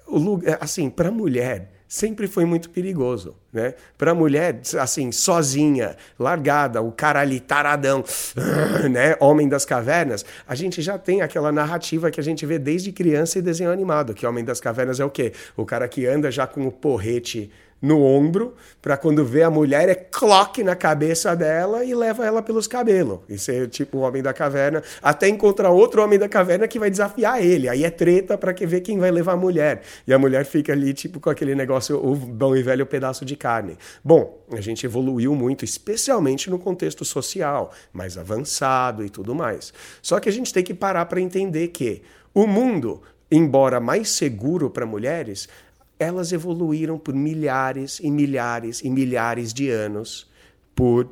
o 0.06 0.18
lugar, 0.18 0.58
assim, 0.60 0.90
para 0.90 1.08
a 1.08 1.12
mulher 1.12 1.70
sempre 1.88 2.26
foi 2.26 2.44
muito 2.44 2.68
perigoso, 2.68 3.34
né? 3.50 3.74
Para 3.96 4.10
a 4.10 4.14
mulher, 4.14 4.60
assim, 4.78 5.10
sozinha, 5.10 5.96
largada, 6.18 6.82
o 6.82 6.92
cara 6.92 7.20
ali 7.20 7.40
taradão, 7.40 8.04
né? 8.90 9.16
Homem 9.18 9.48
das 9.48 9.64
cavernas, 9.64 10.24
a 10.46 10.54
gente 10.54 10.82
já 10.82 10.98
tem 10.98 11.22
aquela 11.22 11.50
narrativa 11.50 12.10
que 12.10 12.20
a 12.20 12.22
gente 12.22 12.44
vê 12.44 12.58
desde 12.58 12.92
criança 12.92 13.38
e 13.38 13.42
desenho 13.42 13.72
animado, 13.72 14.12
que 14.12 14.26
Homem 14.26 14.44
das 14.44 14.60
Cavernas 14.60 15.00
é 15.00 15.04
o 15.04 15.10
quê? 15.10 15.32
O 15.56 15.64
cara 15.64 15.88
que 15.88 16.04
anda 16.04 16.30
já 16.30 16.46
com 16.46 16.66
o 16.66 16.72
porrete 16.72 17.50
no 17.80 18.02
ombro, 18.02 18.54
para 18.82 18.96
quando 18.96 19.24
vê 19.24 19.42
a 19.42 19.50
mulher 19.50 19.88
é 19.88 19.94
cloque 19.94 20.64
na 20.64 20.74
cabeça 20.74 21.34
dela 21.36 21.84
e 21.84 21.94
leva 21.94 22.26
ela 22.26 22.42
pelos 22.42 22.66
cabelos. 22.66 23.20
Isso 23.28 23.50
é 23.50 23.66
tipo 23.66 23.98
o 23.98 24.00
homem 24.00 24.22
da 24.22 24.32
caverna, 24.32 24.82
até 25.02 25.28
encontrar 25.28 25.70
outro 25.70 26.02
homem 26.02 26.18
da 26.18 26.28
caverna 26.28 26.66
que 26.66 26.78
vai 26.78 26.90
desafiar 26.90 27.42
ele. 27.42 27.68
Aí 27.68 27.84
é 27.84 27.90
treta 27.90 28.36
para 28.36 28.52
que 28.52 28.66
ver 28.66 28.80
quem 28.80 28.98
vai 28.98 29.10
levar 29.10 29.32
a 29.32 29.36
mulher. 29.36 29.82
E 30.06 30.12
a 30.12 30.18
mulher 30.18 30.44
fica 30.44 30.72
ali 30.72 30.92
tipo 30.92 31.20
com 31.20 31.30
aquele 31.30 31.54
negócio, 31.54 31.96
o 32.04 32.16
bom 32.16 32.56
e 32.56 32.62
velho 32.62 32.84
pedaço 32.84 33.24
de 33.24 33.36
carne. 33.36 33.76
Bom, 34.02 34.44
a 34.50 34.60
gente 34.60 34.84
evoluiu 34.84 35.34
muito, 35.34 35.64
especialmente 35.64 36.50
no 36.50 36.58
contexto 36.58 37.04
social, 37.04 37.72
mais 37.92 38.18
avançado 38.18 39.04
e 39.04 39.10
tudo 39.10 39.34
mais. 39.34 39.72
Só 40.02 40.18
que 40.18 40.28
a 40.28 40.32
gente 40.32 40.52
tem 40.52 40.64
que 40.64 40.74
parar 40.74 41.06
para 41.06 41.20
entender 41.20 41.68
que 41.68 42.02
o 42.34 42.46
mundo 42.46 43.02
embora 43.30 43.78
mais 43.78 44.10
seguro 44.10 44.70
para 44.70 44.86
mulheres, 44.86 45.48
elas 45.98 46.32
evoluíram 46.32 46.98
por 46.98 47.14
milhares 47.14 48.00
e 48.02 48.10
milhares 48.10 48.82
e 48.82 48.90
milhares 48.90 49.52
de 49.52 49.68
anos 49.68 50.28
por 50.74 51.10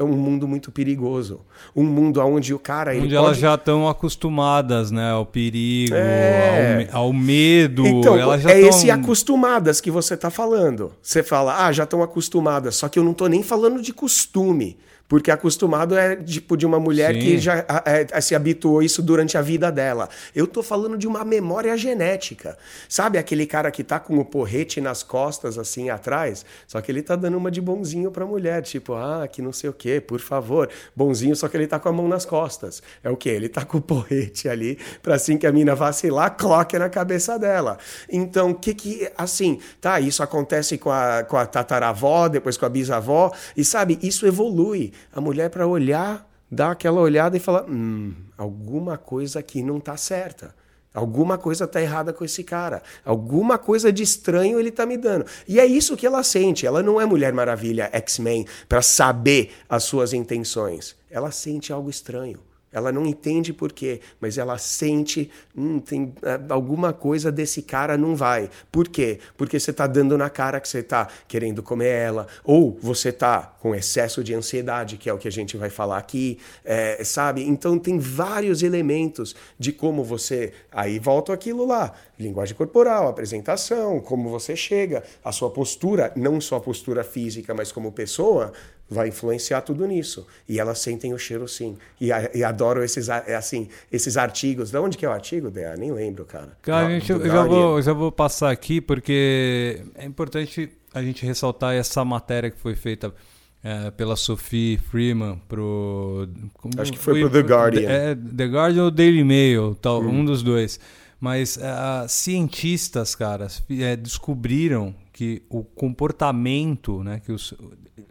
um 0.00 0.08
mundo 0.08 0.46
muito 0.46 0.70
perigoso. 0.70 1.40
Um 1.74 1.84
mundo 1.84 2.20
onde 2.20 2.52
o 2.52 2.58
cara. 2.58 2.94
Onde 2.94 3.14
elas 3.14 3.38
já 3.38 3.54
estão 3.54 3.88
acostumadas 3.88 4.90
né, 4.90 5.10
ao 5.10 5.24
perigo, 5.24 5.94
é... 5.94 6.88
ao, 6.92 7.04
ao, 7.04 7.12
medo. 7.12 7.86
Então, 7.86 8.16
elas 8.16 8.42
já 8.42 8.50
é 8.50 8.60
tão... 8.60 8.68
esse 8.68 8.90
acostumadas 8.90 9.80
que 9.80 9.90
você 9.90 10.14
está 10.14 10.30
falando. 10.30 10.92
Você 11.02 11.22
fala, 11.22 11.66
ah, 11.66 11.72
já 11.72 11.84
estão 11.84 12.02
acostumadas. 12.02 12.76
Só 12.76 12.88
que 12.88 12.98
eu 12.98 13.04
não 13.04 13.12
estou 13.12 13.28
nem 13.28 13.42
falando 13.42 13.80
de 13.80 13.92
costume. 13.92 14.76
Porque 15.10 15.32
acostumado 15.32 15.98
é 15.98 16.14
tipo 16.14 16.56
de 16.56 16.64
uma 16.64 16.78
mulher 16.78 17.14
Sim. 17.14 17.20
que 17.20 17.38
já 17.38 17.58
é, 17.84 18.06
é, 18.12 18.20
se 18.20 18.32
habituou 18.32 18.80
isso 18.80 19.02
durante 19.02 19.36
a 19.36 19.42
vida 19.42 19.68
dela. 19.72 20.08
Eu 20.32 20.46
tô 20.46 20.62
falando 20.62 20.96
de 20.96 21.08
uma 21.08 21.24
memória 21.24 21.76
genética. 21.76 22.56
Sabe 22.88 23.18
aquele 23.18 23.44
cara 23.44 23.72
que 23.72 23.82
tá 23.82 23.98
com 23.98 24.20
o 24.20 24.24
porrete 24.24 24.80
nas 24.80 25.02
costas 25.02 25.58
assim 25.58 25.90
atrás? 25.90 26.46
Só 26.64 26.80
que 26.80 26.92
ele 26.92 27.02
tá 27.02 27.16
dando 27.16 27.36
uma 27.36 27.50
de 27.50 27.60
bonzinho 27.60 28.12
pra 28.12 28.24
mulher, 28.24 28.62
tipo, 28.62 28.94
ah, 28.94 29.26
que 29.26 29.42
não 29.42 29.52
sei 29.52 29.68
o 29.68 29.72
quê, 29.72 30.00
por 30.00 30.20
favor. 30.20 30.70
Bonzinho, 30.94 31.34
só 31.34 31.48
que 31.48 31.56
ele 31.56 31.66
tá 31.66 31.80
com 31.80 31.88
a 31.88 31.92
mão 31.92 32.06
nas 32.06 32.24
costas. 32.24 32.80
É 33.02 33.10
o 33.10 33.16
quê? 33.16 33.30
Ele 33.30 33.48
tá 33.48 33.64
com 33.64 33.78
o 33.78 33.82
porrete 33.82 34.48
ali 34.48 34.78
pra 35.02 35.16
assim 35.16 35.36
que 35.36 35.46
a 35.46 35.50
mina 35.50 35.74
vacilar, 35.74 36.36
cloque 36.36 36.78
na 36.78 36.88
cabeça 36.88 37.36
dela. 37.36 37.78
Então, 38.08 38.50
o 38.50 38.54
que 38.54 38.72
que, 38.72 39.10
assim, 39.18 39.58
tá, 39.80 39.98
isso 39.98 40.22
acontece 40.22 40.78
com 40.78 40.92
a, 40.92 41.24
com 41.24 41.36
a 41.36 41.46
tataravó, 41.46 42.28
depois 42.28 42.56
com 42.56 42.64
a 42.64 42.68
bisavó, 42.68 43.32
e 43.56 43.64
sabe, 43.64 43.98
isso 44.00 44.24
evolui 44.24 44.92
a 45.12 45.20
mulher 45.20 45.50
para 45.50 45.66
olhar, 45.66 46.28
dar 46.50 46.72
aquela 46.72 47.00
olhada 47.00 47.36
e 47.36 47.40
falar: 47.40 47.64
hum, 47.64 48.14
alguma 48.36 48.96
coisa 48.96 49.38
aqui 49.38 49.62
não 49.62 49.78
está 49.78 49.96
certa. 49.96 50.54
Alguma 50.92 51.38
coisa 51.38 51.64
está 51.64 51.80
errada 51.80 52.12
com 52.12 52.24
esse 52.24 52.42
cara. 52.42 52.82
Alguma 53.04 53.56
coisa 53.56 53.92
de 53.92 54.02
estranho 54.02 54.58
ele 54.58 54.70
está 54.70 54.84
me 54.84 54.96
dando. 54.96 55.24
E 55.46 55.60
é 55.60 55.64
isso 55.64 55.96
que 55.96 56.04
ela 56.04 56.22
sente. 56.24 56.66
Ela 56.66 56.82
não 56.82 57.00
é 57.00 57.06
Mulher 57.06 57.32
Maravilha, 57.32 57.88
X-Men, 57.92 58.44
para 58.68 58.82
saber 58.82 59.52
as 59.68 59.84
suas 59.84 60.12
intenções. 60.12 60.96
Ela 61.08 61.30
sente 61.30 61.72
algo 61.72 61.88
estranho. 61.88 62.40
Ela 62.72 62.92
não 62.92 63.04
entende 63.04 63.52
por 63.52 63.72
quê, 63.72 64.00
mas 64.20 64.38
ela 64.38 64.56
sente, 64.56 65.30
hum, 65.56 65.80
tem 65.80 66.14
é, 66.22 66.38
alguma 66.48 66.92
coisa 66.92 67.32
desse 67.32 67.62
cara 67.62 67.96
não 67.96 68.14
vai. 68.14 68.48
Por 68.70 68.88
quê? 68.88 69.18
Porque 69.36 69.58
você 69.58 69.72
está 69.72 69.86
dando 69.86 70.16
na 70.16 70.30
cara 70.30 70.60
que 70.60 70.68
você 70.68 70.78
está 70.78 71.08
querendo 71.26 71.62
comer 71.62 71.88
ela, 71.88 72.26
ou 72.44 72.78
você 72.80 73.08
está 73.08 73.42
com 73.60 73.74
excesso 73.74 74.22
de 74.22 74.34
ansiedade, 74.34 74.96
que 74.96 75.10
é 75.10 75.12
o 75.12 75.18
que 75.18 75.26
a 75.26 75.32
gente 75.32 75.56
vai 75.56 75.68
falar 75.68 75.98
aqui, 75.98 76.38
é, 76.64 77.02
sabe? 77.02 77.42
Então 77.42 77.78
tem 77.78 77.98
vários 77.98 78.62
elementos 78.62 79.34
de 79.58 79.72
como 79.72 80.04
você. 80.04 80.52
Aí 80.70 80.98
volta 80.98 81.32
aquilo 81.32 81.66
lá: 81.66 81.92
linguagem 82.20 82.54
corporal, 82.54 83.08
apresentação, 83.08 84.00
como 84.00 84.28
você 84.28 84.54
chega, 84.54 85.02
a 85.24 85.32
sua 85.32 85.50
postura, 85.50 86.12
não 86.14 86.40
só 86.40 86.56
a 86.56 86.60
postura 86.60 87.02
física, 87.02 87.54
mas 87.54 87.72
como 87.72 87.90
pessoa, 87.90 88.52
vai 88.88 89.08
influenciar 89.08 89.60
tudo 89.62 89.86
nisso. 89.86 90.26
E 90.48 90.58
elas 90.58 90.80
sentem 90.80 91.14
o 91.14 91.18
cheiro 91.18 91.46
sim. 91.46 91.76
E, 92.00 92.08
e 92.34 92.42
adoram 92.42 92.82
esses, 92.82 93.08
é 93.08 93.36
assim, 93.36 93.68
esses 93.90 94.16
artigos. 94.16 94.70
De 94.70 94.78
onde 94.78 94.98
que 94.98 95.06
é 95.06 95.08
o 95.08 95.12
artigo, 95.12 95.50
Dea? 95.50 95.76
Nem 95.76 95.92
lembro, 95.92 96.24
cara. 96.24 96.56
Cara, 96.60 96.88
a 96.88 96.90
gente, 96.90 97.10
eu 97.10 97.26
já 97.26 97.44
vou, 97.44 97.80
já 97.80 97.92
vou 97.92 98.10
passar 98.10 98.50
aqui 98.50 98.80
porque 98.80 99.82
é 99.94 100.04
importante 100.04 100.68
a 100.92 101.02
gente 101.02 101.24
ressaltar 101.24 101.74
essa 101.74 102.04
matéria 102.04 102.50
que 102.50 102.58
foi 102.58 102.74
feita 102.74 103.14
é, 103.62 103.90
pela 103.92 104.16
Sophie 104.16 104.78
Freeman 104.90 105.40
pro... 105.48 106.28
Acho 106.76 106.92
que 106.92 106.98
foi, 106.98 107.20
foi 107.20 107.30
pro 107.30 107.42
The 107.42 107.48
Guardian. 107.48 107.88
É, 107.88 108.14
The 108.14 108.44
Guardian 108.46 108.84
ou 108.84 108.90
Daily 108.90 109.22
Mail, 109.22 109.76
tal, 109.80 110.02
hum. 110.02 110.08
um 110.08 110.24
dos 110.24 110.42
dois. 110.42 110.80
Mas 111.20 111.56
uh, 111.56 112.08
cientistas, 112.08 113.14
cara, 113.14 113.46
é, 113.68 113.94
descobriram 113.94 114.94
que 115.12 115.42
o 115.50 115.62
comportamento, 115.62 117.04
né, 117.04 117.20
que 117.22 117.30
os, 117.30 117.52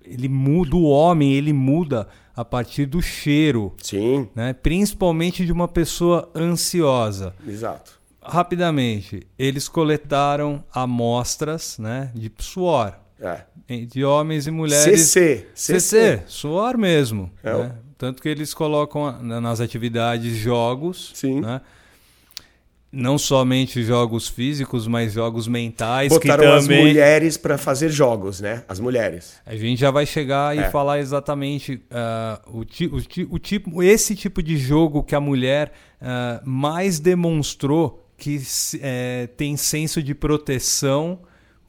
ele 0.05 0.29
muda, 0.29 0.75
o 0.75 0.83
homem 0.83 1.33
ele 1.33 1.51
muda 1.51 2.07
a 2.35 2.45
partir 2.45 2.85
do 2.85 3.01
cheiro. 3.01 3.73
Sim. 3.81 4.29
Né, 4.35 4.53
principalmente 4.53 5.43
de 5.43 5.51
uma 5.51 5.67
pessoa 5.67 6.29
ansiosa. 6.35 7.33
Exato. 7.47 7.99
Rapidamente, 8.21 9.21
eles 9.39 9.67
coletaram 9.67 10.63
amostras 10.71 11.79
né, 11.79 12.11
de 12.13 12.31
suor. 12.37 12.95
É. 13.19 13.41
De 13.85 14.03
homens 14.05 14.47
e 14.47 14.51
mulheres. 14.51 15.01
CC. 15.01 15.47
CC, 15.53 15.79
CC 15.79 16.23
suor 16.27 16.77
mesmo. 16.77 17.31
É. 17.43 17.53
Né? 17.53 17.75
Tanto 17.97 18.21
que 18.21 18.29
eles 18.29 18.53
colocam 18.53 19.21
nas 19.21 19.59
atividades 19.59 20.37
jogos. 20.37 21.11
Sim. 21.13 21.41
Né? 21.41 21.59
Não 22.91 23.17
somente 23.17 23.83
jogos 23.83 24.27
físicos, 24.27 24.87
mas 24.87 25.13
jogos 25.13 25.47
mentais. 25.47 26.09
Botaram 26.09 26.43
que 26.43 26.49
também... 26.49 26.79
as 26.79 26.87
mulheres 26.87 27.37
para 27.37 27.57
fazer 27.57 27.89
jogos, 27.89 28.41
né? 28.41 28.63
As 28.67 28.79
mulheres. 28.79 29.35
A 29.45 29.55
gente 29.55 29.79
já 29.79 29.91
vai 29.91 30.05
chegar 30.05 30.55
e 30.55 30.59
é. 30.59 30.69
falar 30.69 30.99
exatamente 30.99 31.81
uh, 31.91 32.59
o, 32.59 32.65
ti, 32.65 32.89
o, 32.91 33.01
ti, 33.01 33.27
o, 33.29 33.37
tipo, 33.37 33.83
esse 33.83 34.15
tipo 34.15 34.41
de 34.41 34.57
jogo 34.57 35.03
que 35.03 35.13
a 35.13 35.19
mulher 35.19 35.71
uh, 36.01 36.41
mais 36.43 36.99
demonstrou 36.99 38.05
que 38.17 38.37
uh, 38.37 39.27
tem 39.37 39.55
senso 39.55 40.01
de 40.01 40.15
proteção 40.15 41.19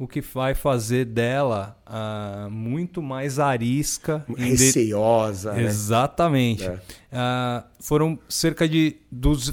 o 0.00 0.08
que 0.08 0.22
vai 0.22 0.54
fazer 0.54 1.04
dela 1.04 1.76
uh, 1.86 2.50
muito 2.50 3.02
mais 3.02 3.38
arisca. 3.38 4.24
Receiosa. 4.34 5.52
De... 5.52 5.58
Né? 5.58 5.64
Exatamente. 5.64 6.64
É. 6.64 6.72
Uh, 6.72 7.62
foram 7.78 8.18
cerca 8.26 8.66
de. 8.66 8.96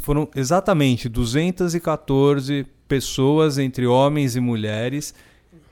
Foram 0.01 0.29
exatamente 0.33 1.09
214 1.09 2.65
pessoas, 2.87 3.57
entre 3.57 3.85
homens 3.85 4.37
e 4.37 4.39
mulheres, 4.39 5.13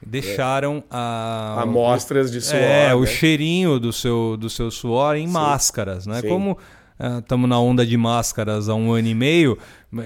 deixaram 0.06 0.84
a. 0.92 1.62
Amostras 1.62 2.30
de 2.30 2.42
suor. 2.42 2.60
É, 2.60 2.88
né? 2.90 2.96
o 2.96 3.06
cheirinho 3.06 3.80
do 3.80 3.94
seu, 3.94 4.36
do 4.36 4.50
seu 4.50 4.70
suor 4.70 5.16
em 5.16 5.26
Sim. 5.26 5.32
máscaras. 5.32 6.06
Né? 6.06 6.20
Sim. 6.20 6.28
Como 6.28 6.58
estamos 7.22 7.46
uh, 7.46 7.48
na 7.48 7.60
onda 7.62 7.86
de 7.86 7.96
máscaras 7.96 8.68
há 8.68 8.76
um 8.76 8.92
ano 8.92 9.08
e 9.08 9.16
meio, 9.16 9.58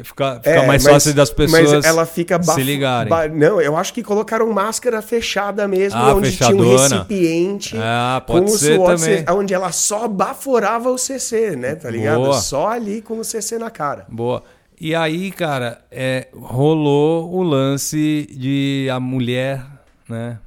fica, 0.04 0.36
fica 0.36 0.50
é, 0.50 0.68
mais 0.68 0.84
mas, 0.84 0.94
fácil 0.94 1.14
das 1.14 1.32
pessoas 1.32 1.86
ela 1.86 2.06
fica 2.06 2.42
se 2.42 2.62
ligarem. 2.62 3.12
Não, 3.34 3.60
eu 3.62 3.76
acho 3.76 3.94
que 3.94 4.04
colocaram 4.04 4.52
máscara 4.52 5.02
fechada 5.02 5.68
mesmo, 5.68 6.00
ah, 6.00 6.16
onde 6.16 6.32
fechadona. 6.32 6.64
tinha 6.64 6.76
um 6.76 6.78
recipiente 6.78 7.78
ah, 7.78 8.24
pode 8.26 8.46
com 8.46 8.58
ser 8.58 8.74
o 8.74 8.76
suor, 8.76 8.96
também. 8.96 9.26
onde 9.30 9.54
ela 9.54 9.72
só 9.72 10.08
baforava 10.08 10.90
o 10.90 10.98
CC, 10.98 11.56
né? 11.56 11.76
Tá 11.76 11.90
ligado? 11.90 12.22
Boa. 12.22 12.34
Só 12.34 12.70
ali 12.70 13.02
com 13.02 13.20
o 13.20 13.24
CC 13.24 13.58
na 13.58 13.70
cara. 13.70 14.06
Boa. 14.10 14.44
E 14.80 14.96
aí, 14.96 15.32
cara, 15.32 15.82
é, 15.92 16.28
rolou 16.34 17.34
o 17.34 17.44
lance 17.44 18.28
de 18.32 18.88
a 18.90 19.00
mulher 19.00 19.62
né, 20.08 20.40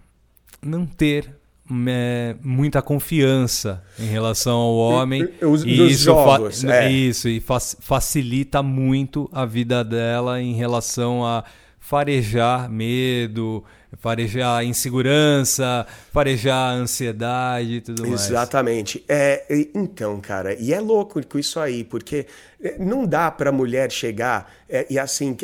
não 0.62 0.86
ter 0.86 1.41
é, 1.86 2.36
muita 2.42 2.82
confiança 2.82 3.82
em 3.98 4.06
relação 4.06 4.56
ao 4.56 4.76
homem. 4.76 5.28
Os, 5.40 5.64
e 5.64 5.88
isso, 5.88 6.04
jogos, 6.04 6.64
é. 6.64 6.90
isso 6.90 7.28
e 7.28 7.40
fa 7.40 7.58
facilita 7.60 8.62
muito 8.62 9.28
a 9.32 9.44
vida 9.44 9.84
dela 9.84 10.40
em 10.40 10.54
relação 10.54 11.24
a 11.24 11.44
farejar 11.78 12.70
medo, 12.70 13.64
farejar 13.98 14.64
insegurança, 14.64 15.86
farejar 16.12 16.74
ansiedade 16.74 17.74
e 17.74 17.80
tudo 17.80 18.06
mais. 18.06 18.28
Exatamente. 18.28 19.04
É, 19.08 19.44
então, 19.74 20.20
cara, 20.20 20.54
e 20.54 20.72
é 20.72 20.80
louco 20.80 21.24
com 21.26 21.38
isso 21.38 21.60
aí, 21.60 21.84
porque 21.84 22.26
é, 22.62 22.76
não 22.78 23.06
dá 23.06 23.30
para 23.30 23.52
mulher 23.52 23.90
chegar 23.90 24.52
é, 24.68 24.86
e 24.88 24.98
assim, 24.98 25.36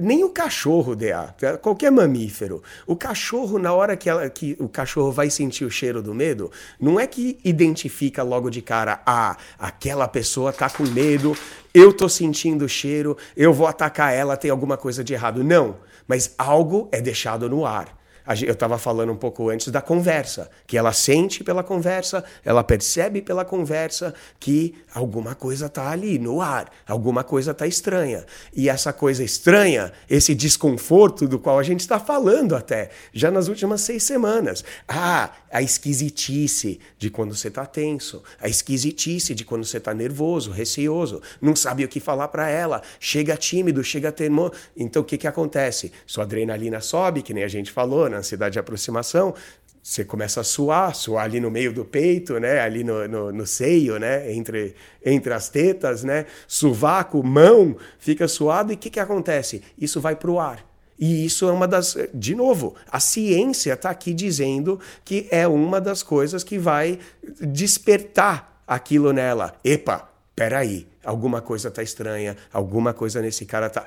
nem 0.00 0.24
o 0.24 0.30
cachorro, 0.30 0.96
DA, 0.96 1.34
tá? 1.38 1.56
qualquer 1.56 1.90
mamífero, 1.92 2.62
o 2.86 2.96
cachorro, 2.96 3.58
na 3.58 3.72
hora 3.72 3.96
que, 3.96 4.10
ela, 4.10 4.28
que 4.28 4.56
o 4.58 4.68
cachorro 4.68 5.12
vai 5.12 5.30
sentir 5.30 5.64
o 5.64 5.70
cheiro 5.70 6.02
do 6.02 6.12
medo, 6.12 6.50
não 6.80 6.98
é 6.98 7.06
que 7.06 7.38
identifica 7.44 8.22
logo 8.22 8.50
de 8.50 8.60
cara, 8.60 9.00
ah, 9.06 9.36
aquela 9.58 10.08
pessoa 10.08 10.52
tá 10.52 10.68
com 10.68 10.84
medo, 10.84 11.36
eu 11.72 11.92
tô 11.92 12.08
sentindo 12.08 12.64
o 12.64 12.68
cheiro, 12.68 13.16
eu 13.36 13.52
vou 13.52 13.66
atacar 13.66 14.12
ela, 14.12 14.36
tem 14.36 14.50
alguma 14.50 14.76
coisa 14.76 15.04
de 15.04 15.12
errado. 15.12 15.44
Não 15.44 15.76
mas 16.06 16.34
algo 16.38 16.88
é 16.92 17.00
deixado 17.00 17.48
no 17.48 17.66
ar 17.66 18.04
eu 18.46 18.52
estava 18.52 18.78
falando 18.78 19.12
um 19.12 19.16
pouco 19.16 19.50
antes 19.50 19.68
da 19.68 19.82
conversa, 19.82 20.50
que 20.66 20.78
ela 20.78 20.92
sente 20.92 21.44
pela 21.44 21.62
conversa, 21.62 22.24
ela 22.42 22.64
percebe 22.64 23.20
pela 23.20 23.44
conversa 23.44 24.14
que 24.40 24.74
alguma 24.94 25.34
coisa 25.34 25.66
está 25.66 25.90
ali 25.90 26.18
no 26.18 26.40
ar, 26.40 26.70
alguma 26.86 27.22
coisa 27.22 27.50
está 27.50 27.66
estranha. 27.66 28.24
E 28.54 28.68
essa 28.68 28.92
coisa 28.92 29.22
estranha, 29.22 29.92
esse 30.08 30.34
desconforto 30.34 31.28
do 31.28 31.38
qual 31.38 31.58
a 31.58 31.62
gente 31.62 31.80
está 31.80 32.00
falando 32.00 32.56
até, 32.56 32.90
já 33.12 33.30
nas 33.30 33.48
últimas 33.48 33.82
seis 33.82 34.02
semanas. 34.02 34.64
Ah, 34.88 35.30
a 35.54 35.62
esquisitice 35.62 36.80
de 36.98 37.08
quando 37.08 37.32
você 37.32 37.46
está 37.46 37.64
tenso, 37.64 38.24
a 38.40 38.48
esquisitice 38.48 39.36
de 39.36 39.44
quando 39.44 39.64
você 39.64 39.76
está 39.76 39.94
nervoso, 39.94 40.50
receoso, 40.50 41.22
não 41.40 41.54
sabe 41.54 41.84
o 41.84 41.88
que 41.88 42.00
falar 42.00 42.26
para 42.26 42.48
ela, 42.48 42.82
chega 42.98 43.36
tímido, 43.36 43.84
chega 43.84 44.10
termo. 44.10 44.50
Então 44.76 45.02
o 45.02 45.04
que, 45.04 45.16
que 45.16 45.28
acontece? 45.28 45.92
Sua 46.04 46.24
adrenalina 46.24 46.80
sobe, 46.80 47.22
que 47.22 47.32
nem 47.32 47.44
a 47.44 47.48
gente 47.48 47.70
falou, 47.70 48.10
na 48.10 48.16
ansiedade 48.16 48.54
de 48.54 48.58
aproximação, 48.58 49.32
você 49.80 50.04
começa 50.04 50.40
a 50.40 50.44
suar, 50.44 50.92
suar 50.92 51.24
ali 51.24 51.38
no 51.38 51.52
meio 51.52 51.72
do 51.72 51.84
peito, 51.84 52.40
né? 52.40 52.58
Ali 52.58 52.82
no, 52.82 53.06
no, 53.06 53.30
no, 53.30 53.46
seio, 53.46 53.96
né? 53.96 54.32
Entre, 54.32 54.74
entre 55.04 55.32
as 55.32 55.48
tetas, 55.48 56.02
né? 56.02 56.26
Sovaco, 56.48 57.22
mão, 57.22 57.76
fica 57.96 58.26
suado 58.26 58.72
e 58.72 58.74
o 58.74 58.78
que, 58.78 58.90
que 58.90 58.98
acontece? 58.98 59.62
Isso 59.78 60.00
vai 60.00 60.16
para 60.16 60.30
o 60.30 60.40
ar. 60.40 60.73
E 60.98 61.24
isso 61.26 61.48
é 61.48 61.52
uma 61.52 61.66
das. 61.66 61.96
De 62.12 62.34
novo, 62.34 62.74
a 62.90 63.00
ciência 63.00 63.72
está 63.72 63.90
aqui 63.90 64.14
dizendo 64.14 64.78
que 65.04 65.26
é 65.30 65.46
uma 65.46 65.80
das 65.80 66.02
coisas 66.02 66.44
que 66.44 66.58
vai 66.58 66.98
despertar 67.40 68.62
aquilo 68.66 69.12
nela. 69.12 69.54
Epa, 69.64 70.08
peraí 70.34 70.86
alguma 71.04 71.40
coisa 71.40 71.68
está 71.68 71.82
estranha, 71.82 72.36
alguma 72.52 72.92
coisa 72.92 73.20
nesse 73.20 73.44
cara 73.44 73.68
tá. 73.68 73.86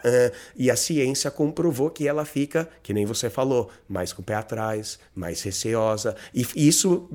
E 0.56 0.70
a 0.70 0.76
ciência 0.76 1.32
comprovou 1.32 1.90
que 1.90 2.08
ela 2.08 2.26
fica, 2.26 2.70
que 2.84 2.94
nem 2.94 3.06
você 3.06 3.30
falou, 3.30 3.70
mais 3.88 4.14
com 4.14 4.22
o 4.22 4.26
pé 4.26 4.36
atrás, 4.36 5.00
mais 5.16 5.42
receosa. 5.42 6.16
E 6.34 6.46
isso 6.56 7.10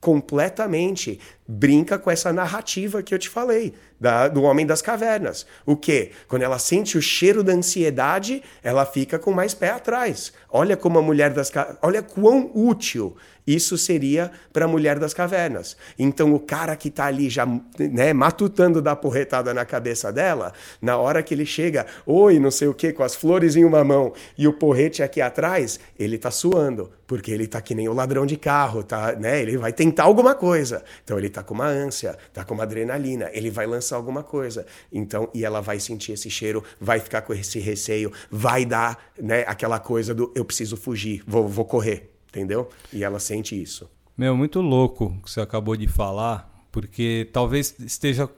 completamente 0.00 1.18
brinca 1.46 1.98
com 1.98 2.10
essa 2.10 2.32
narrativa 2.32 3.02
que 3.02 3.14
eu 3.14 3.18
te 3.18 3.28
falei, 3.28 3.74
da, 4.00 4.28
do 4.28 4.42
homem 4.42 4.66
das 4.66 4.82
cavernas. 4.82 5.46
O 5.64 5.76
que? 5.76 6.10
Quando 6.26 6.42
ela 6.42 6.58
sente 6.58 6.98
o 6.98 7.02
cheiro 7.02 7.42
da 7.42 7.52
ansiedade, 7.52 8.42
ela 8.62 8.84
fica 8.84 9.18
com 9.18 9.32
mais 9.32 9.54
pé 9.54 9.70
atrás. 9.70 10.32
Olha 10.50 10.76
como 10.76 10.98
a 10.98 11.02
mulher 11.02 11.32
das 11.32 11.50
olha 11.82 12.02
quão 12.02 12.50
útil 12.54 13.16
isso 13.46 13.76
seria 13.76 14.30
para 14.52 14.64
a 14.64 14.68
mulher 14.68 14.98
das 14.98 15.12
cavernas. 15.12 15.76
Então 15.98 16.34
o 16.34 16.40
cara 16.40 16.74
que 16.76 16.88
está 16.88 17.06
ali 17.06 17.28
já 17.28 17.46
né, 17.78 18.12
matutando 18.12 18.80
da 18.80 18.96
porretada 18.96 19.52
na 19.52 19.64
cabeça 19.64 20.12
dela, 20.12 20.52
na 20.80 20.96
hora 20.96 21.22
que 21.22 21.34
ele 21.34 21.44
chega, 21.44 21.86
oi, 22.06 22.38
não 22.38 22.50
sei 22.50 22.68
o 22.68 22.74
que, 22.74 22.92
com 22.92 23.02
as 23.02 23.14
flores 23.14 23.54
em 23.54 23.64
uma 23.64 23.84
mão 23.84 24.12
e 24.36 24.48
o 24.48 24.52
porrete 24.52 25.02
aqui 25.02 25.20
atrás, 25.20 25.78
ele 25.98 26.16
está 26.16 26.30
suando, 26.30 26.90
porque 27.06 27.30
ele 27.30 27.44
está 27.44 27.60
que 27.60 27.74
nem 27.74 27.88
o 27.88 27.92
ladrão 27.92 28.24
de 28.24 28.36
carro, 28.36 28.82
tá, 28.82 29.12
né? 29.12 29.42
Ele 29.42 29.58
vai 29.58 29.72
tentar 29.72 30.04
alguma 30.04 30.34
coisa. 30.34 30.82
Então 31.02 31.18
ele 31.18 31.28
está 31.34 31.42
com 31.42 31.54
uma 31.54 31.66
ânsia, 31.66 32.16
está 32.28 32.44
com 32.44 32.54
uma 32.54 32.62
adrenalina, 32.62 33.30
ele 33.32 33.50
vai 33.50 33.66
lançar 33.66 33.96
alguma 33.96 34.22
coisa. 34.22 34.66
Então, 34.92 35.28
e 35.34 35.44
ela 35.44 35.60
vai 35.60 35.78
sentir 35.78 36.12
esse 36.12 36.30
cheiro, 36.30 36.64
vai 36.80 37.00
ficar 37.00 37.22
com 37.22 37.34
esse 37.34 37.58
receio, 37.58 38.12
vai 38.30 38.64
dar, 38.64 38.98
né, 39.20 39.44
aquela 39.46 39.78
coisa 39.78 40.14
do 40.14 40.32
eu 40.34 40.44
preciso 40.44 40.76
fugir, 40.76 41.22
vou, 41.26 41.46
vou 41.46 41.64
correr 41.64 42.14
entendeu? 42.34 42.68
E 42.92 43.04
ela 43.04 43.20
sente 43.20 43.60
isso. 43.60 43.88
Meu, 44.18 44.36
muito 44.36 44.60
louco 44.60 45.16
que 45.24 45.30
você 45.30 45.40
acabou 45.40 45.76
de 45.76 45.86
falar, 45.86 46.50
porque 46.72 47.28
talvez 47.32 47.74
esteja 47.78 48.28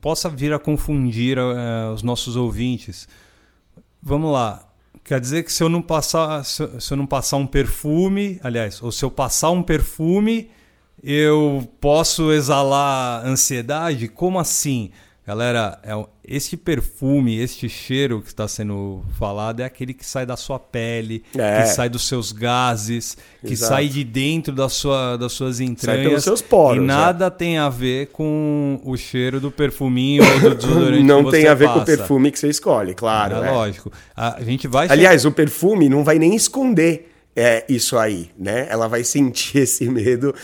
possa 0.00 0.28
vir 0.28 0.52
a 0.52 0.58
confundir 0.58 1.38
uh, 1.38 1.92
os 1.94 2.02
nossos 2.02 2.36
ouvintes. 2.36 3.08
Vamos 4.02 4.32
lá. 4.32 4.68
Quer 5.04 5.20
dizer 5.20 5.44
que 5.44 5.52
se 5.52 5.62
eu 5.62 5.68
não 5.68 5.80
passar 5.80 6.44
se 6.44 6.62
eu 6.62 6.96
não 6.96 7.06
passar 7.06 7.36
um 7.36 7.46
perfume, 7.46 8.40
aliás, 8.42 8.82
ou 8.82 8.90
se 8.90 9.04
eu 9.04 9.10
passar 9.10 9.50
um 9.50 9.62
perfume, 9.62 10.50
eu 11.02 11.66
posso 11.80 12.32
exalar 12.32 13.24
ansiedade? 13.24 14.08
Como 14.08 14.38
assim? 14.38 14.90
Galera, 15.26 15.76
é, 15.82 15.92
este 16.24 16.56
perfume, 16.56 17.36
este 17.36 17.68
cheiro 17.68 18.22
que 18.22 18.28
está 18.28 18.46
sendo 18.46 19.02
falado 19.18 19.58
é 19.58 19.64
aquele 19.64 19.92
que 19.92 20.06
sai 20.06 20.24
da 20.24 20.36
sua 20.36 20.56
pele, 20.56 21.24
é. 21.36 21.62
que 21.62 21.68
sai 21.70 21.88
dos 21.88 22.06
seus 22.06 22.30
gases, 22.30 23.18
que 23.44 23.54
Exato. 23.54 23.72
sai 23.72 23.88
de 23.88 24.04
dentro 24.04 24.54
da 24.54 24.68
sua, 24.68 25.16
das 25.16 25.32
suas 25.32 25.58
entranhas. 25.58 26.00
Sai 26.00 26.08
pelos 26.08 26.22
seus 26.22 26.40
poros. 26.40 26.80
E 26.80 26.84
é. 26.84 26.86
nada 26.86 27.26
é. 27.26 27.30
tem 27.30 27.58
a 27.58 27.68
ver 27.68 28.06
com 28.12 28.80
o 28.84 28.96
cheiro 28.96 29.40
do 29.40 29.50
perfuminho 29.50 30.22
ou 30.22 30.40
do 30.40 30.54
desodorante 30.54 31.02
Não 31.04 31.24
que 31.24 31.30
você 31.30 31.36
tem 31.38 31.48
a 31.48 31.54
ver 31.54 31.64
passa. 31.66 31.78
com 31.78 31.82
o 31.82 31.86
perfume 31.86 32.30
que 32.30 32.38
você 32.38 32.48
escolhe, 32.48 32.94
claro. 32.94 33.42
É, 33.42 33.48
é. 33.48 33.50
lógico. 33.50 33.90
A 34.16 34.40
gente 34.44 34.68
vai. 34.68 34.86
Aliás, 34.88 35.24
o 35.24 35.32
perfume 35.32 35.88
não 35.88 36.04
vai 36.04 36.20
nem 36.20 36.36
esconder 36.36 37.15
é 37.36 37.66
isso 37.68 37.98
aí, 37.98 38.30
né? 38.38 38.66
Ela 38.70 38.88
vai 38.88 39.04
sentir 39.04 39.58
esse 39.68 39.88
medo, 39.90 40.34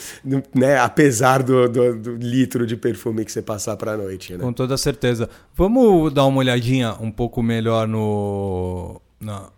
né? 0.54 0.78
Apesar 0.78 1.42
do, 1.42 1.66
do, 1.66 1.98
do 1.98 2.16
litro 2.16 2.66
de 2.66 2.76
perfume 2.76 3.24
que 3.24 3.32
você 3.32 3.40
passar 3.40 3.78
para 3.78 3.92
a 3.92 3.96
noite, 3.96 4.34
né? 4.34 4.44
Com 4.44 4.52
toda 4.52 4.76
certeza. 4.76 5.30
Vamos 5.54 6.12
dar 6.12 6.26
uma 6.26 6.38
olhadinha 6.38 6.94
um 7.00 7.10
pouco 7.10 7.42
melhor 7.42 7.88
no... 7.88 9.00
Na... 9.18 9.48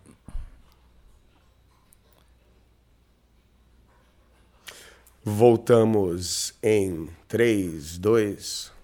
Voltamos 5.21 6.53
em 6.63 7.09
3, 7.27 7.97
2... 7.97 8.75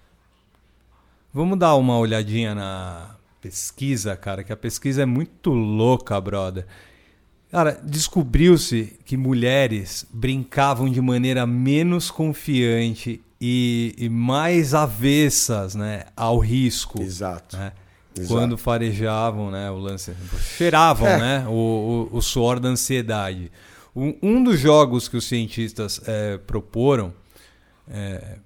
Vamos 1.34 1.58
dar 1.58 1.76
uma 1.76 1.98
olhadinha 1.98 2.54
na 2.54 3.16
pesquisa, 3.40 4.14
cara, 4.14 4.44
que 4.44 4.52
a 4.52 4.56
pesquisa 4.56 5.02
é 5.02 5.06
muito 5.06 5.48
louca, 5.48 6.20
brother. 6.20 6.66
Cara, 7.52 7.78
descobriu-se 7.84 8.98
que 9.04 9.14
mulheres 9.14 10.06
brincavam 10.10 10.88
de 10.88 11.02
maneira 11.02 11.46
menos 11.46 12.10
confiante 12.10 13.20
e, 13.38 13.94
e 13.98 14.08
mais 14.08 14.72
avessas 14.72 15.74
né, 15.74 16.04
ao 16.16 16.38
risco. 16.38 17.02
Exato. 17.02 17.58
Né? 17.58 17.72
Exato. 18.16 18.32
Quando 18.32 18.56
farejavam 18.56 19.50
né, 19.50 19.70
o 19.70 19.76
lance. 19.76 20.14
Cheiravam 20.56 21.06
é. 21.06 21.18
né, 21.18 21.46
o, 21.46 22.08
o, 22.10 22.16
o, 22.16 22.22
suor 22.22 22.58
da 22.58 22.70
ansiedade. 22.70 23.52
Um, 23.94 24.16
um, 24.22 24.42
dos 24.42 24.58
jogos 24.58 25.06
que 25.06 25.18
os 25.18 25.26
cientistas 25.26 26.00
é, 26.06 26.38
proporam, 26.38 27.12
é, 27.86 28.38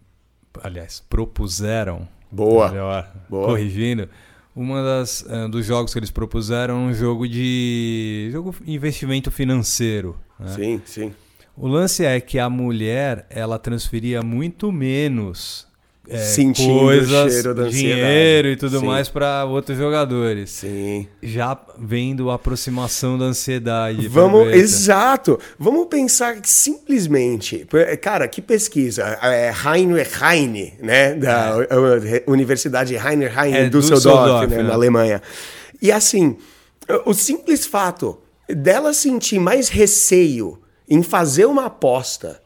aliás, 0.64 1.01
propuseram. 1.09 2.09
Boa. 2.29 2.71
Melhor, 2.71 3.09
Boa. 3.29 3.47
corrigindo 3.47 4.09
uma 4.57 4.83
das 4.83 5.21
uh, 5.21 5.49
dos 5.51 5.66
jogos 5.66 5.92
que 5.92 5.99
eles 5.99 6.11
propuseram 6.11 6.87
um 6.87 6.95
jogo 6.95 7.29
de 7.29 8.31
jogo 8.33 8.55
investimento 8.66 9.31
financeiro. 9.31 10.19
Né? 10.40 10.49
Sim, 10.49 10.83
sim. 10.87 11.12
O 11.55 11.69
lance 11.69 12.05
é 12.05 12.19
que 12.21 12.38
a 12.38 12.49
mulher 12.49 13.27
ela 13.29 13.59
transferia 13.59 14.23
muito 14.23 14.73
menos 14.73 15.66
é, 16.09 16.19
Sentindo 16.19 16.79
coisas, 16.79 17.33
cheiro 17.33 17.55
da 17.55 17.69
dinheiro 17.69 18.49
e 18.49 18.57
tudo 18.57 18.79
Sim. 18.79 18.87
mais 18.87 19.09
para 19.09 19.45
outros 19.45 19.77
jogadores. 19.77 20.51
Sim. 20.51 21.09
Já 21.21 21.59
vendo 21.79 22.31
a 22.31 22.35
aproximação 22.35 23.19
da 23.19 23.25
ansiedade. 23.25 24.07
Vamos, 24.07 24.53
exato. 24.53 25.38
Vamos 25.59 25.87
pensar 25.88 26.40
que 26.40 26.49
simplesmente, 26.49 27.66
cara, 28.01 28.29
que 28.29 28.40
pesquisa, 28.40 29.19
é 29.23 29.53
Heinrich 29.53 30.12
Heine, 30.23 30.75
né, 30.81 31.14
da 31.14 31.57
é. 31.69 32.23
Universidade 32.27 32.95
Heinrich 32.95 33.37
Heine 33.37 33.57
é, 33.59 33.69
Düsseldorf, 33.69 34.01
Düsseldorf 34.01 34.51
né, 34.51 34.57
né? 34.59 34.62
na 34.62 34.75
Alemanha. 34.75 35.21
E 35.83 35.90
assim, 35.90 36.37
o 37.05 37.12
simples 37.12 37.66
fato 37.66 38.19
dela 38.49 38.92
sentir 38.92 39.40
mais 39.40 39.69
receio 39.69 40.59
em 40.88 41.03
fazer 41.03 41.47
uma 41.47 41.66
aposta 41.66 42.40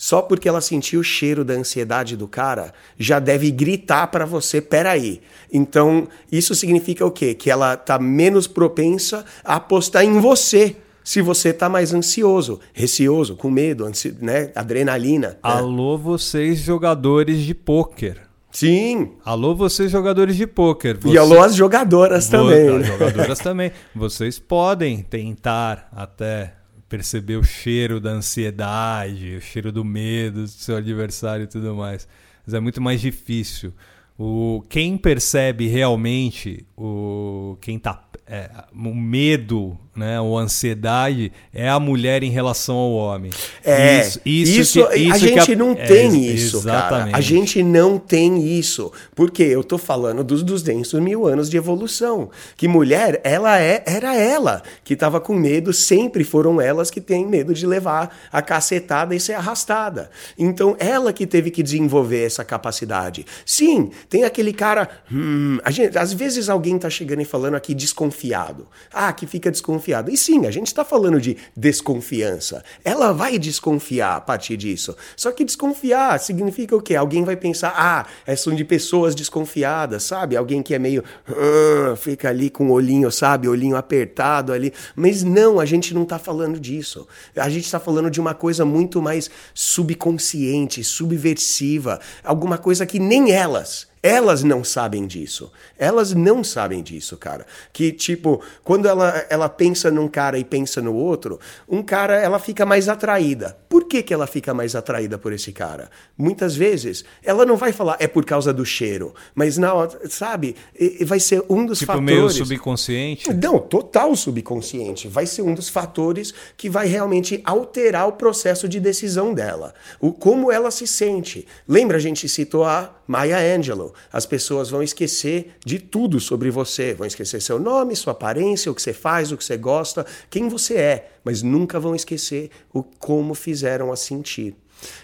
só 0.00 0.22
porque 0.22 0.48
ela 0.48 0.60
sentiu 0.60 1.00
o 1.00 1.04
cheiro 1.04 1.44
da 1.44 1.54
ansiedade 1.54 2.16
do 2.16 2.28
cara, 2.28 2.72
já 2.96 3.18
deve 3.18 3.50
gritar 3.50 4.06
para 4.06 4.24
você, 4.24 4.60
peraí. 4.60 5.20
Então, 5.52 6.06
isso 6.30 6.54
significa 6.54 7.04
o 7.04 7.10
quê? 7.10 7.34
Que 7.34 7.50
ela 7.50 7.76
tá 7.76 7.98
menos 7.98 8.46
propensa 8.46 9.24
a 9.44 9.56
apostar 9.56 10.04
em 10.04 10.20
você. 10.20 10.76
Se 11.02 11.20
você 11.20 11.52
tá 11.52 11.68
mais 11.68 11.92
ansioso, 11.92 12.60
receoso, 12.72 13.34
com 13.34 13.50
medo, 13.50 13.84
ansi 13.84 14.16
né? 14.20 14.52
adrenalina. 14.54 15.30
Né? 15.30 15.36
Alô, 15.42 15.98
vocês 15.98 16.60
jogadores 16.60 17.40
de 17.40 17.52
pôquer. 17.52 18.18
Sim. 18.52 19.14
Alô, 19.24 19.52
vocês 19.52 19.90
jogadores 19.90 20.36
de 20.36 20.46
pôquer. 20.46 20.96
Você... 20.96 21.14
E 21.14 21.18
alô, 21.18 21.42
as 21.42 21.56
jogadoras 21.56 22.28
também. 22.28 22.68
As 22.68 22.86
jogadoras 22.86 23.38
também. 23.40 23.72
Vocês 23.96 24.38
podem 24.38 25.02
tentar 25.02 25.88
até 25.90 26.54
perceber 26.88 27.36
o 27.36 27.44
cheiro 27.44 28.00
da 28.00 28.10
ansiedade, 28.10 29.36
o 29.36 29.40
cheiro 29.40 29.72
do 29.72 29.84
medo 29.84 30.42
do 30.42 30.48
seu 30.48 30.76
adversário 30.76 31.44
e 31.44 31.46
tudo 31.46 31.74
mais. 31.74 32.08
Mas 32.46 32.54
é 32.54 32.60
muito 32.60 32.80
mais 32.80 33.00
difícil. 33.00 33.72
O, 34.18 34.64
quem 34.68 34.96
percebe 34.96 35.66
realmente 35.66 36.66
o 36.78 37.58
quem 37.60 37.78
tá 37.78 38.08
é, 38.30 38.50
o 38.74 38.94
medo 38.94 39.78
né, 39.96 40.20
ou 40.20 40.38
ansiedade 40.38 41.32
é 41.52 41.68
a 41.68 41.80
mulher 41.80 42.22
em 42.22 42.30
relação 42.30 42.76
ao 42.76 42.92
homem. 42.92 43.32
É, 43.64 44.00
isso, 44.00 44.20
isso, 44.24 44.60
isso, 44.60 44.88
que, 44.88 44.96
isso 44.96 45.12
a 45.12 45.18
gente 45.18 45.52
a, 45.52 45.56
não 45.56 45.72
é, 45.72 45.86
tem 45.86 46.24
isso, 46.26 46.58
exatamente. 46.58 47.06
cara. 47.06 47.16
A 47.16 47.20
gente 47.20 47.62
não 47.62 47.98
tem 47.98 48.46
isso. 48.46 48.92
Porque 49.14 49.42
eu 49.42 49.64
tô 49.64 49.76
falando 49.78 50.22
dos 50.22 50.42
200 50.42 50.92
mil 51.00 51.26
anos 51.26 51.48
de 51.50 51.56
evolução. 51.56 52.30
Que 52.56 52.68
mulher, 52.68 53.20
ela 53.24 53.58
é, 53.60 53.82
era 53.86 54.14
ela 54.14 54.62
que 54.84 54.94
tava 54.94 55.20
com 55.20 55.34
medo, 55.34 55.72
sempre 55.72 56.22
foram 56.22 56.60
elas 56.60 56.90
que 56.90 57.00
têm 57.00 57.26
medo 57.26 57.54
de 57.54 57.66
levar 57.66 58.16
a 58.30 58.42
cacetada 58.42 59.16
e 59.16 59.20
ser 59.20 59.32
arrastada. 59.32 60.10
Então, 60.38 60.76
ela 60.78 61.12
que 61.12 61.26
teve 61.26 61.50
que 61.50 61.62
desenvolver 61.62 62.24
essa 62.24 62.44
capacidade. 62.44 63.24
Sim, 63.44 63.90
tem 64.08 64.24
aquele 64.24 64.52
cara. 64.52 64.88
Hum, 65.10 65.58
a 65.64 65.70
gente, 65.70 65.98
às 65.98 66.12
vezes 66.12 66.48
alguém 66.48 66.67
tá 66.76 66.90
chegando 66.90 67.22
e 67.22 67.24
falando 67.24 67.54
aqui 67.54 67.72
desconfiado. 67.72 68.66
Ah, 68.92 69.12
que 69.12 69.26
fica 69.26 69.50
desconfiado. 69.50 70.10
E 70.10 70.16
sim, 70.16 70.44
a 70.44 70.50
gente 70.50 70.66
está 70.66 70.84
falando 70.84 71.20
de 71.20 71.36
desconfiança. 71.56 72.64
Ela 72.84 73.12
vai 73.12 73.38
desconfiar 73.38 74.16
a 74.16 74.20
partir 74.20 74.56
disso. 74.56 74.96
Só 75.16 75.30
que 75.30 75.44
desconfiar 75.44 76.18
significa 76.18 76.74
o 76.74 76.82
quê? 76.82 76.96
Alguém 76.96 77.24
vai 77.24 77.36
pensar, 77.36 77.72
ah, 77.76 78.06
é 78.26 78.34
são 78.34 78.54
de 78.54 78.64
pessoas 78.64 79.14
desconfiadas, 79.14 80.02
sabe? 80.02 80.36
Alguém 80.36 80.62
que 80.62 80.74
é 80.74 80.78
meio. 80.78 81.04
Uh, 81.28 81.94
fica 81.96 82.28
ali 82.28 82.50
com 82.50 82.68
o 82.68 82.72
olhinho, 82.72 83.10
sabe? 83.10 83.48
Olhinho 83.48 83.76
apertado 83.76 84.52
ali. 84.52 84.72
Mas 84.96 85.22
não, 85.22 85.60
a 85.60 85.64
gente 85.64 85.94
não 85.94 86.02
está 86.02 86.18
falando 86.18 86.58
disso. 86.58 87.06
A 87.36 87.48
gente 87.48 87.64
está 87.64 87.78
falando 87.78 88.10
de 88.10 88.20
uma 88.20 88.34
coisa 88.34 88.64
muito 88.64 89.00
mais 89.00 89.30
subconsciente, 89.54 90.82
subversiva. 90.82 92.00
Alguma 92.24 92.58
coisa 92.58 92.84
que 92.84 92.98
nem 92.98 93.30
elas 93.30 93.87
elas 94.08 94.42
não 94.42 94.64
sabem 94.64 95.06
disso. 95.06 95.52
Elas 95.78 96.14
não 96.14 96.42
sabem 96.42 96.82
disso, 96.82 97.16
cara. 97.16 97.46
Que, 97.72 97.92
tipo, 97.92 98.40
quando 98.64 98.88
ela, 98.88 99.26
ela 99.28 99.48
pensa 99.50 99.90
num 99.90 100.08
cara 100.08 100.38
e 100.38 100.44
pensa 100.44 100.80
no 100.80 100.94
outro, 100.94 101.38
um 101.68 101.82
cara, 101.82 102.16
ela 102.16 102.38
fica 102.38 102.64
mais 102.64 102.88
atraída. 102.88 103.58
Por 103.68 103.84
que, 103.84 104.02
que 104.02 104.14
ela 104.14 104.26
fica 104.26 104.54
mais 104.54 104.74
atraída 104.74 105.18
por 105.18 105.32
esse 105.32 105.52
cara? 105.52 105.90
Muitas 106.16 106.56
vezes, 106.56 107.04
ela 107.22 107.44
não 107.44 107.56
vai 107.56 107.70
falar 107.70 107.96
é 108.00 108.08
por 108.08 108.24
causa 108.24 108.52
do 108.52 108.64
cheiro, 108.64 109.14
mas 109.34 109.58
hora, 109.58 110.08
sabe, 110.08 110.56
vai 111.04 111.20
ser 111.20 111.44
um 111.48 111.66
dos 111.66 111.80
tipo, 111.80 111.92
fatores. 111.92 112.08
Tipo, 112.08 112.22
meio 112.22 112.30
subconsciente? 112.30 113.32
Não, 113.34 113.58
total 113.58 114.16
subconsciente. 114.16 115.06
Vai 115.06 115.26
ser 115.26 115.42
um 115.42 115.52
dos 115.52 115.68
fatores 115.68 116.32
que 116.56 116.70
vai 116.70 116.86
realmente 116.86 117.42
alterar 117.44 118.08
o 118.08 118.12
processo 118.12 118.66
de 118.66 118.80
decisão 118.80 119.34
dela. 119.34 119.74
O 120.00 120.12
como 120.12 120.50
ela 120.50 120.70
se 120.70 120.86
sente. 120.86 121.46
Lembra, 121.66 121.98
a 121.98 122.00
gente 122.00 122.26
citou 122.28 122.64
a 122.64 122.94
Maya 123.06 123.38
Angelou. 123.38 123.94
As 124.12 124.26
pessoas 124.26 124.70
vão 124.70 124.82
esquecer 124.82 125.56
de 125.64 125.78
tudo 125.78 126.20
sobre 126.20 126.50
você, 126.50 126.94
vão 126.94 127.06
esquecer 127.06 127.40
seu 127.40 127.58
nome, 127.58 127.96
sua 127.96 128.12
aparência, 128.12 128.70
o 128.70 128.74
que 128.74 128.82
você 128.82 128.92
faz, 128.92 129.32
o 129.32 129.36
que 129.36 129.44
você 129.44 129.56
gosta, 129.56 130.06
quem 130.30 130.48
você 130.48 130.74
é, 130.74 131.12
mas 131.24 131.42
nunca 131.42 131.78
vão 131.78 131.94
esquecer 131.94 132.50
o 132.72 132.82
como 132.82 133.34
fizeram 133.34 133.92
a 133.92 133.96
sentir. 133.96 134.54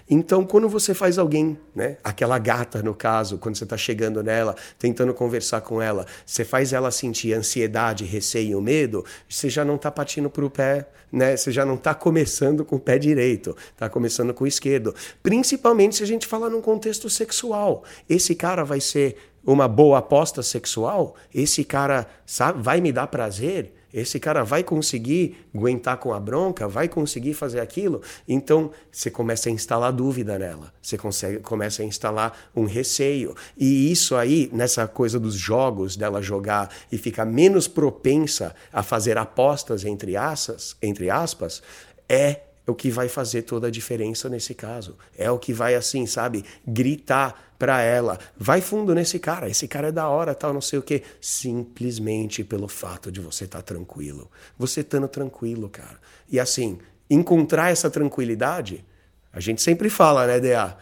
Então, 0.09 0.45
quando 0.45 0.69
você 0.69 0.95
faz 0.95 1.19
alguém, 1.19 1.59
né, 1.75 1.97
aquela 2.05 2.39
gata 2.39 2.83
no 2.83 2.95
caso, 2.95 3.39
quando 3.39 3.57
você 3.57 3.65
está 3.65 3.77
chegando 3.77 4.23
nela, 4.23 4.55
tentando 4.79 5.13
conversar 5.15 5.61
com 5.61 5.81
ela, 5.81 6.07
você 6.25 6.45
faz 6.45 6.73
ela 6.73 6.91
sentir 6.91 7.33
ansiedade, 7.33 8.05
receio, 8.05 8.61
medo, 8.61 9.05
você 9.29 9.49
já 9.49 9.65
não 9.65 9.77
está 9.77 9.91
partindo 9.91 10.29
para 10.31 10.45
o 10.45 10.51
pé, 10.51 10.89
né? 11.11 11.37
Você 11.37 11.53
já 11.53 11.65
não 11.65 11.75
está 11.75 11.95
começando 11.95 12.65
com 12.65 12.77
o 12.77 12.81
pé 12.81 12.99
direito, 12.99 13.57
está 13.73 13.89
começando 13.89 14.35
com 14.35 14.45
o 14.45 14.47
esquerdo. 14.47 14.95
Principalmente 15.23 15.97
se 15.97 16.03
a 16.03 16.07
gente 16.07 16.27
fala 16.27 16.51
num 16.51 16.61
contexto 16.61 17.09
sexual. 17.09 17.85
Esse 18.09 18.35
cara 18.35 18.65
vai 18.65 18.81
ser 18.81 19.17
uma 19.45 19.69
boa 19.69 19.99
aposta 19.99 20.43
sexual? 20.43 21.15
Esse 21.33 21.65
cara 21.65 22.07
sabe, 22.27 22.63
vai 22.63 22.81
me 22.81 22.93
dar 22.93 23.07
prazer? 23.07 23.73
Esse 23.95 24.19
cara 24.19 24.43
vai 24.43 24.65
conseguir 24.65 25.47
aguentar 25.55 25.99
com 25.99 26.13
a 26.13 26.19
bronca? 26.19 26.67
Vai 26.67 26.89
conseguir 26.89 27.33
fazer 27.33 27.61
aquilo? 27.61 28.03
Então 28.27 28.73
você 28.91 29.09
começa 29.09 29.49
a 29.49 29.53
instalar 29.53 29.93
dúvida 29.93 30.37
nela, 30.37 30.75
você 30.83 30.99
consegue, 30.99 31.39
começa 31.39 31.81
a 31.83 31.85
instalar 31.85 32.37
um 32.57 32.65
receio. 32.65 33.37
E 33.57 33.93
isso 33.93 34.17
aí, 34.17 34.51
nessa 34.53 34.89
coisa 34.89 35.21
dos 35.21 35.37
jogos, 35.37 35.97
dela 35.97 36.21
jogar 36.21 36.69
e 36.91 36.99
ficar 36.99 37.25
menos 37.25 37.69
propensa 37.69 38.53
a 38.73 38.83
fazer 38.83 39.17
apostas 39.17 39.85
entre 39.85 40.17
aspas, 40.17 40.77
entre 40.83 41.09
aspas 41.09 41.63
é 42.09 42.41
o 42.67 42.75
que 42.75 42.91
vai 42.91 43.09
fazer 43.09 43.43
toda 43.43 43.69
a 43.69 43.71
diferença 43.71 44.29
nesse 44.29 44.55
caso. 44.55 44.97
É 45.17 45.31
o 45.31 45.39
que 45.39 45.53
vai, 45.53 45.75
assim, 45.75 46.07
sabe, 46.07 46.45
gritar 46.67 47.54
para 47.65 47.81
ela. 47.81 48.19
Vai 48.37 48.61
fundo 48.61 48.95
nesse 48.95 49.19
cara, 49.19 49.49
esse 49.49 49.67
cara 49.67 49.89
é 49.89 49.93
da 49.93 50.07
hora, 50.07 50.35
tal, 50.35 50.53
não 50.53 50.61
sei 50.61 50.79
o 50.79 50.83
quê. 50.83 51.03
Simplesmente 51.19 52.45
pelo 52.45 52.69
fato 52.69 53.11
de 53.11 53.23
você 53.23 53.45
estar 53.45 53.61
tá 53.61 53.63
tranquilo. 53.63 54.31
Você 54.59 54.83
estando 54.83 55.09
tranquilo, 55.09 55.71
cara. 55.71 55.99
E 56.29 56.39
assim, 56.39 56.79
encontrar 57.09 57.73
essa 57.73 57.89
tranquilidade, 57.89 58.85
a 59.33 59.41
gente 59.41 59.63
sempre 59.63 59.89
fala, 59.89 60.27
né, 60.27 60.41
DA? 60.41 60.77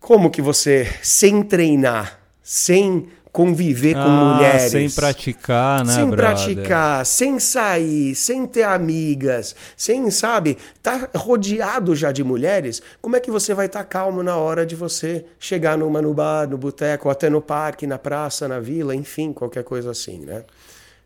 Como 0.00 0.32
que 0.32 0.42
você, 0.42 0.92
sem 1.00 1.44
treinar, 1.44 2.18
sem 2.42 3.08
conviver 3.34 3.96
ah, 3.96 4.04
com 4.04 4.10
mulheres. 4.10 4.70
Sem 4.70 4.88
praticar, 4.88 5.84
né, 5.84 5.92
Sem 5.92 6.06
brother? 6.08 6.36
praticar, 6.36 7.04
sem 7.04 7.40
sair, 7.40 8.14
sem 8.14 8.46
ter 8.46 8.62
amigas, 8.62 9.56
sem, 9.76 10.08
sabe, 10.08 10.56
tá 10.80 11.10
rodeado 11.16 11.96
já 11.96 12.12
de 12.12 12.22
mulheres. 12.22 12.80
Como 13.02 13.16
é 13.16 13.20
que 13.20 13.32
você 13.32 13.52
vai 13.52 13.66
estar 13.66 13.80
tá 13.80 13.84
calmo 13.84 14.22
na 14.22 14.36
hora 14.36 14.64
de 14.64 14.76
você 14.76 15.24
chegar 15.36 15.76
numa 15.76 16.00
no 16.00 16.14
bar, 16.14 16.48
no 16.48 16.56
boteco, 16.56 17.10
até 17.10 17.28
no 17.28 17.42
parque, 17.42 17.88
na 17.88 17.98
praça, 17.98 18.46
na 18.46 18.60
vila, 18.60 18.94
enfim, 18.94 19.32
qualquer 19.32 19.64
coisa 19.64 19.90
assim, 19.90 20.20
né? 20.20 20.44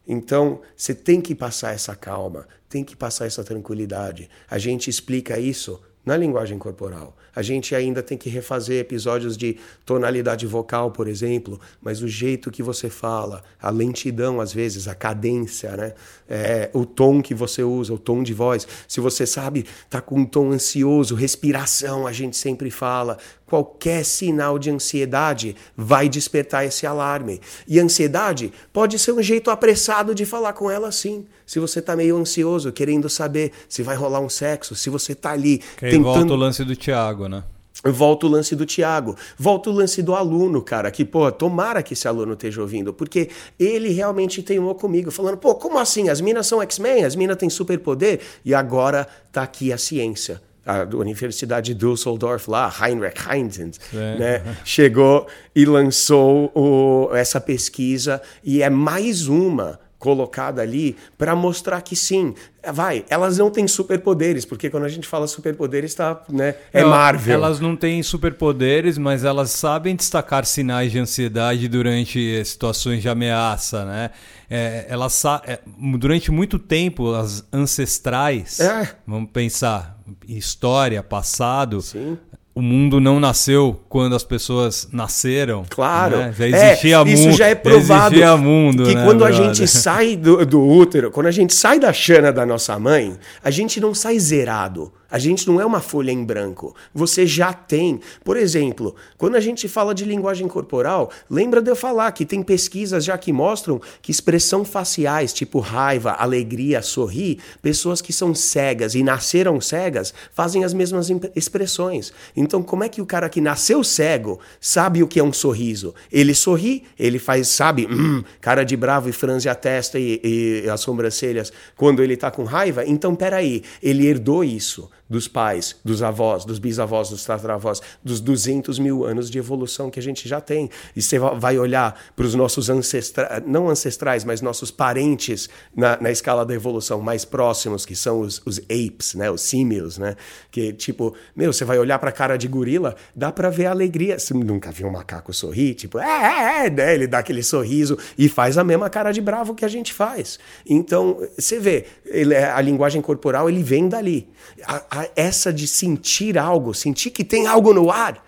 Então, 0.07 0.61
você 0.77 0.95
tem 0.95 1.23
que 1.23 1.35
passar 1.35 1.75
essa 1.75 1.97
calma, 1.97 2.47
tem 2.69 2.85
que 2.85 2.95
passar 2.95 3.25
essa 3.25 3.43
tranquilidade. 3.43 4.29
A 4.51 4.59
gente 4.59 4.91
explica 4.91 5.38
isso 5.38 5.81
na 6.05 6.14
linguagem 6.14 6.59
corporal. 6.59 7.17
A 7.38 7.42
gente 7.42 7.72
ainda 7.72 8.03
tem 8.03 8.18
que 8.18 8.29
refazer 8.29 8.81
episódios 8.81 9.37
de 9.37 9.59
tonalidade 9.87 10.44
vocal, 10.44 10.90
por 10.90 11.07
exemplo, 11.07 11.61
mas 11.81 12.03
o 12.03 12.09
jeito 12.09 12.51
que 12.51 12.64
você 12.64 12.90
fala, 12.90 13.44
a 13.62 13.70
lentidão 13.70 14.40
às 14.40 14.53
vezes, 14.53 14.88
a 14.88 14.94
cadência, 14.96 15.77
né? 15.77 15.94
É, 16.29 16.68
o 16.74 16.85
tom 16.85 17.22
que 17.22 17.35
você 17.35 17.62
usa, 17.62 17.94
o 17.94 17.98
tom 17.98 18.24
de 18.24 18.35
voz. 18.35 18.66
Se 18.88 19.01
você 19.01 19.24
sabe, 19.24 19.64
tá 19.88 20.01
com 20.01 20.18
um 20.18 20.27
tom 20.27 20.51
ansioso, 20.51 21.14
respiração, 21.14 22.09
a 22.09 22.12
gente 22.12 22.37
sempre 22.37 22.72
fala. 22.72 23.16
Qualquer 23.46 24.05
sinal 24.05 24.59
de 24.59 24.68
ansiedade 24.70 25.57
vai 25.74 26.07
despertar 26.07 26.66
esse 26.66 26.87
alarme. 26.87 27.40
E 27.66 27.79
ansiedade 27.81 28.53
pode 28.72 28.98
ser 28.98 29.12
um 29.12 29.22
jeito 29.22 29.51
apressado 29.51 30.14
de 30.14 30.27
falar 30.27 30.53
com 30.53 30.70
ela 30.70 30.92
sim. 30.92 31.24
Se 31.46 31.59
você 31.59 31.81
tá 31.81 31.96
meio 31.96 32.18
ansioso, 32.18 32.70
querendo 32.70 33.09
saber 33.09 33.53
se 33.66 33.83
vai 33.83 33.96
rolar 33.96 34.20
um 34.20 34.29
sexo, 34.29 34.74
se 34.74 34.90
você 34.90 35.14
tá 35.14 35.31
ali 35.31 35.59
que 35.59 35.88
tentando... 35.88 36.03
volta 36.03 36.33
o 36.35 36.37
lance 36.37 36.62
do 36.62 36.77
Tiago, 36.77 37.27
né? 37.29 37.45
Volta 37.85 38.27
o 38.27 38.29
lance 38.29 38.57
do 38.57 38.67
Tiago, 38.67 39.14
volta 39.38 39.71
o 39.71 39.73
lance 39.73 40.03
do 40.03 40.12
aluno, 40.12 40.61
cara, 40.61 40.91
que, 40.91 41.05
pô, 41.05 41.31
tomara 41.31 41.81
que 41.81 41.93
esse 41.93 42.09
aluno 42.09 42.33
esteja 42.33 42.61
ouvindo, 42.61 42.93
porque 42.93 43.31
ele 43.59 43.91
realmente 43.91 44.43
teimou 44.43 44.75
comigo, 44.75 45.12
falando, 45.12 45.37
pô, 45.37 45.55
como 45.55 45.79
assim? 45.79 46.09
As 46.09 46.21
minas 46.21 46.49
são 46.49 46.61
X-Men, 46.61 47.05
as 47.05 47.14
minas 47.14 47.37
têm 47.37 47.49
superpoder, 47.49 48.21
e 48.45 48.53
agora 48.53 49.07
tá 49.31 49.43
aqui 49.43 49.73
a 49.73 49.79
ciência. 49.79 50.43
A 50.67 50.83
Universidade 50.97 51.73
de 51.73 51.87
Düsseldorf 51.87 52.51
lá, 52.51 52.71
Heinrich 52.83 53.17
Heinzens, 53.31 53.81
é. 53.95 54.19
né, 54.19 54.57
chegou 54.64 55.27
e 55.55 55.64
lançou 55.64 56.51
o, 56.55 57.14
essa 57.14 57.41
pesquisa, 57.41 58.21
e 58.43 58.61
é 58.61 58.69
mais 58.69 59.29
uma 59.29 59.79
colocada 59.99 60.63
ali 60.63 60.97
para 61.17 61.35
mostrar 61.35 61.83
que 61.83 61.97
sim, 61.97 62.35
vai, 62.73 63.05
elas 63.09 63.39
não 63.39 63.51
têm 63.51 63.67
superpoderes, 63.67 64.45
porque 64.45 64.71
quando 64.71 64.85
a 64.85 64.89
gente 64.89 65.09
fala 65.09 65.27
superpoderes 65.27 65.95
tá, 65.95 66.23
né, 66.29 66.55
é 66.73 66.83
não, 66.83 66.91
Marvel. 66.91 67.35
Elas 67.35 67.59
não 67.59 67.75
têm 67.75 68.03
superpoderes, 68.03 68.97
mas 68.97 69.25
elas 69.25 69.51
sabem 69.51 69.97
destacar 69.97 70.45
sinais 70.45 70.93
de 70.93 70.99
ansiedade 70.99 71.67
durante 71.69 72.45
situações 72.45 73.03
de 73.03 73.09
ameaça, 73.09 73.85
né? 73.85 74.11
É, 74.49 74.87
elas 74.89 75.23
é, 75.45 75.61
durante 75.99 76.31
muito 76.31 76.59
tempo 76.59 77.13
as 77.13 77.45
ancestrais, 77.53 78.61
é. 78.61 78.95
vamos 79.07 79.31
pensar, 79.31 79.99
história, 80.27 81.03
passado, 81.03 81.83
Sim 81.83 82.17
o 82.59 82.61
mundo 82.61 82.99
não 82.99 83.21
nasceu 83.21 83.79
quando 83.88 84.16
as 84.16 84.25
pessoas 84.25 84.88
nasceram. 84.90 85.64
Claro. 85.71 86.16
Né? 86.16 86.35
Já 86.37 86.49
existia 86.49 86.97
é, 86.97 86.99
mundo. 86.99 87.11
Isso 87.12 87.33
já 87.33 87.47
é 87.47 87.55
provado. 87.55 88.18
Já 88.18 88.37
mundo, 88.37 88.83
que 88.83 88.97
né, 88.97 89.05
quando 89.05 89.21
brother? 89.21 89.40
a 89.40 89.44
gente 89.44 89.68
sai 89.68 90.16
do, 90.16 90.44
do 90.44 90.61
útero, 90.61 91.12
quando 91.12 91.29
a 91.29 91.31
gente 91.31 91.55
sai 91.55 91.79
da 91.79 91.92
chana 91.92 92.33
da 92.33 92.44
nossa 92.44 92.77
mãe, 92.77 93.16
a 93.44 93.51
gente 93.53 93.81
não 93.81 93.94
sai 93.94 94.18
zerado. 94.18 94.92
A 95.11 95.18
gente 95.18 95.47
não 95.47 95.59
é 95.59 95.64
uma 95.64 95.81
folha 95.81 96.12
em 96.12 96.23
branco. 96.23 96.77
Você 96.92 97.27
já 97.27 97.53
tem. 97.53 97.99
Por 98.23 98.37
exemplo, 98.37 98.94
quando 99.16 99.37
a 99.37 99.40
gente 99.40 99.66
fala 99.66 99.94
de 99.94 100.05
linguagem 100.05 100.47
corporal, 100.47 101.11
lembra 101.31 101.62
de 101.62 101.71
eu 101.71 101.77
falar 101.77 102.12
que 102.12 102.27
tem 102.27 102.42
pesquisas 102.42 103.05
já 103.07 103.16
que 103.16 103.33
mostram 103.33 103.81
que 104.03 104.11
expressão 104.11 104.66
faciais, 104.66 105.33
tipo 105.33 105.61
raiva, 105.61 106.12
alegria, 106.12 106.83
sorrir, 106.83 107.38
pessoas 107.62 108.03
que 108.03 108.12
são 108.12 108.35
cegas 108.35 108.94
e 108.94 109.03
nasceram 109.03 109.59
cegas 109.62 110.12
fazem 110.31 110.62
as 110.62 110.75
mesmas 110.75 111.09
expressões. 111.35 112.12
Então, 112.37 112.62
como 112.62 112.85
é 112.85 112.88
que 112.88 113.01
o 113.01 113.07
cara 113.07 113.31
que 113.31 113.40
nasceu 113.40 113.83
cego 113.83 114.38
sabe 114.61 115.03
o 115.03 115.09
que 115.09 115.18
é 115.18 115.25
um 115.25 115.33
sorriso? 115.33 115.94
Ele 116.12 116.35
sorri, 116.35 116.85
ele 116.99 117.18
faz, 117.18 117.49
sabe, 117.49 117.87
hum, 117.90 118.23
cara 118.42 118.62
de 118.62 118.77
bravo 118.77 119.09
e 119.09 119.12
franze 119.12 119.49
a 119.49 119.55
testa 119.55 119.99
e, 119.99 120.21
e 120.23 120.68
as 120.68 120.81
sobrancelhas 120.81 121.51
quando 121.77 122.03
ele 122.03 122.16
tá 122.16 122.31
com 122.31 122.44
raiva. 122.44 122.85
Então, 122.85 123.14
peraí, 123.14 123.62
ele 123.83 124.07
herdou 124.07 124.44
isso 124.44 124.90
dos 125.09 125.27
pais, 125.27 125.77
dos 125.85 126.03
avós, 126.03 126.44
dos 126.44 126.59
bisavós, 126.59 127.11
dos 127.11 127.25
tataravós, 127.25 127.81
dos 128.03 128.21
200 128.21 128.79
mil 128.79 129.05
anos 129.05 129.31
de 129.31 129.38
evolução 129.38 129.90
que 129.90 129.99
a 129.99 130.03
gente 130.03 130.29
já 130.29 130.40
tem. 130.40 130.71
E 130.94 131.03
você 131.03 131.18
vai 131.18 131.59
olhar 131.59 131.99
para 132.14 132.27
os 132.27 132.35
nossos 132.35 132.68
ancestrais, 132.68 133.42
não 133.47 133.68
ancestrais, 133.68 134.25
mas 134.25 134.40
nossos 134.40 134.71
parentes 134.71 135.49
na, 135.75 136.01
na 136.01 136.11
escala 136.11 136.44
da 136.44 136.55
evolução 136.55 137.01
mais 137.01 137.25
próximos, 137.25 137.87
que 137.87 137.97
são 137.97 138.21
os, 138.21 138.42
os 138.44 138.59
apes, 138.59 139.14
né, 139.14 139.31
os 139.31 139.40
símios, 139.40 139.99
né, 139.99 140.16
que 140.51 140.73
tipo, 140.73 141.14
meu, 141.35 141.53
você 141.53 141.64
vai 141.64 141.79
olhar 141.79 141.99
para 141.99 142.11
a 142.11 142.12
cara 142.12 142.37
de 142.37 142.49
gorila, 142.49 142.97
dá 143.14 143.33
para 143.33 143.51
ver 143.51 143.66
a 143.66 143.71
alegria. 143.71 144.18
Você 144.18 144.35
nunca 144.35 144.71
viu 144.71 144.87
um 144.87 144.92
macaco 144.92 145.33
sorrir, 145.33 145.75
tipo, 145.75 145.99
é, 145.99 146.05
é, 146.05 146.66
é, 146.66 146.71
né? 146.71 146.94
ele 146.94 147.07
dá 147.07 147.18
aquele 147.18 147.42
sorriso 147.42 147.99
e 148.16 148.29
faz 148.29 148.59
a 148.59 148.64
mesma 148.64 148.90
cara 148.90 149.12
de 149.12 149.21
bravo 149.21 149.55
que 149.55 149.64
a 149.64 149.68
gente 149.68 149.92
faz. 149.92 150.38
Então, 150.66 151.21
você 151.37 151.59
vê, 151.59 151.87
ele, 152.05 152.35
é, 152.35 152.51
a 152.51 152.61
linguagem 152.61 153.01
corporal 153.01 153.49
ele 153.49 153.62
vem 153.62 153.88
dali. 153.88 154.29
A, 154.64 154.85
a, 154.90 154.98
essa 155.17 155.53
de 155.53 155.67
sentir 155.67 156.39
algo, 156.39 156.75
sentir 156.75 157.11
que 157.11 157.25
tem 157.25 157.47
algo 157.47 157.73
no 157.73 157.91
ar, 157.91 158.25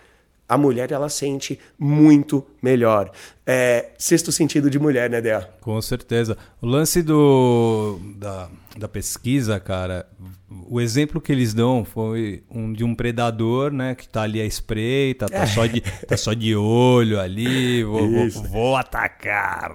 a 0.51 0.59
mulher 0.59 0.91
ela 0.91 1.09
sente 1.09 1.61
muito 1.79 2.45
melhor. 2.61 3.13
É, 3.47 3.91
sexto 3.97 4.33
sentido 4.33 4.69
de 4.69 4.81
mulher, 4.81 5.09
né, 5.09 5.21
Dea? 5.21 5.49
Com 5.61 5.81
certeza. 5.81 6.37
O 6.61 6.67
lance 6.67 7.03
do, 7.03 8.01
da, 8.17 8.49
da 8.77 8.89
pesquisa, 8.89 9.61
cara, 9.61 10.09
o 10.69 10.81
exemplo 10.81 11.21
que 11.21 11.31
eles 11.31 11.55
dão 11.55 11.85
foi 11.85 12.43
um 12.51 12.73
de 12.73 12.83
um 12.83 12.97
predador, 12.97 13.73
né, 13.73 13.95
que 13.95 14.09
tá 14.09 14.23
ali 14.23 14.41
à 14.41 14.45
espreita, 14.45 15.27
tá, 15.27 15.37
é. 15.37 15.47
só, 15.47 15.67
de, 15.67 15.81
tá 15.81 16.17
só 16.17 16.33
de 16.33 16.57
olho 16.57 17.21
ali, 17.21 17.85
vou, 17.85 18.11
vou, 18.11 18.29
vou 18.49 18.77
atacar, 18.77 19.73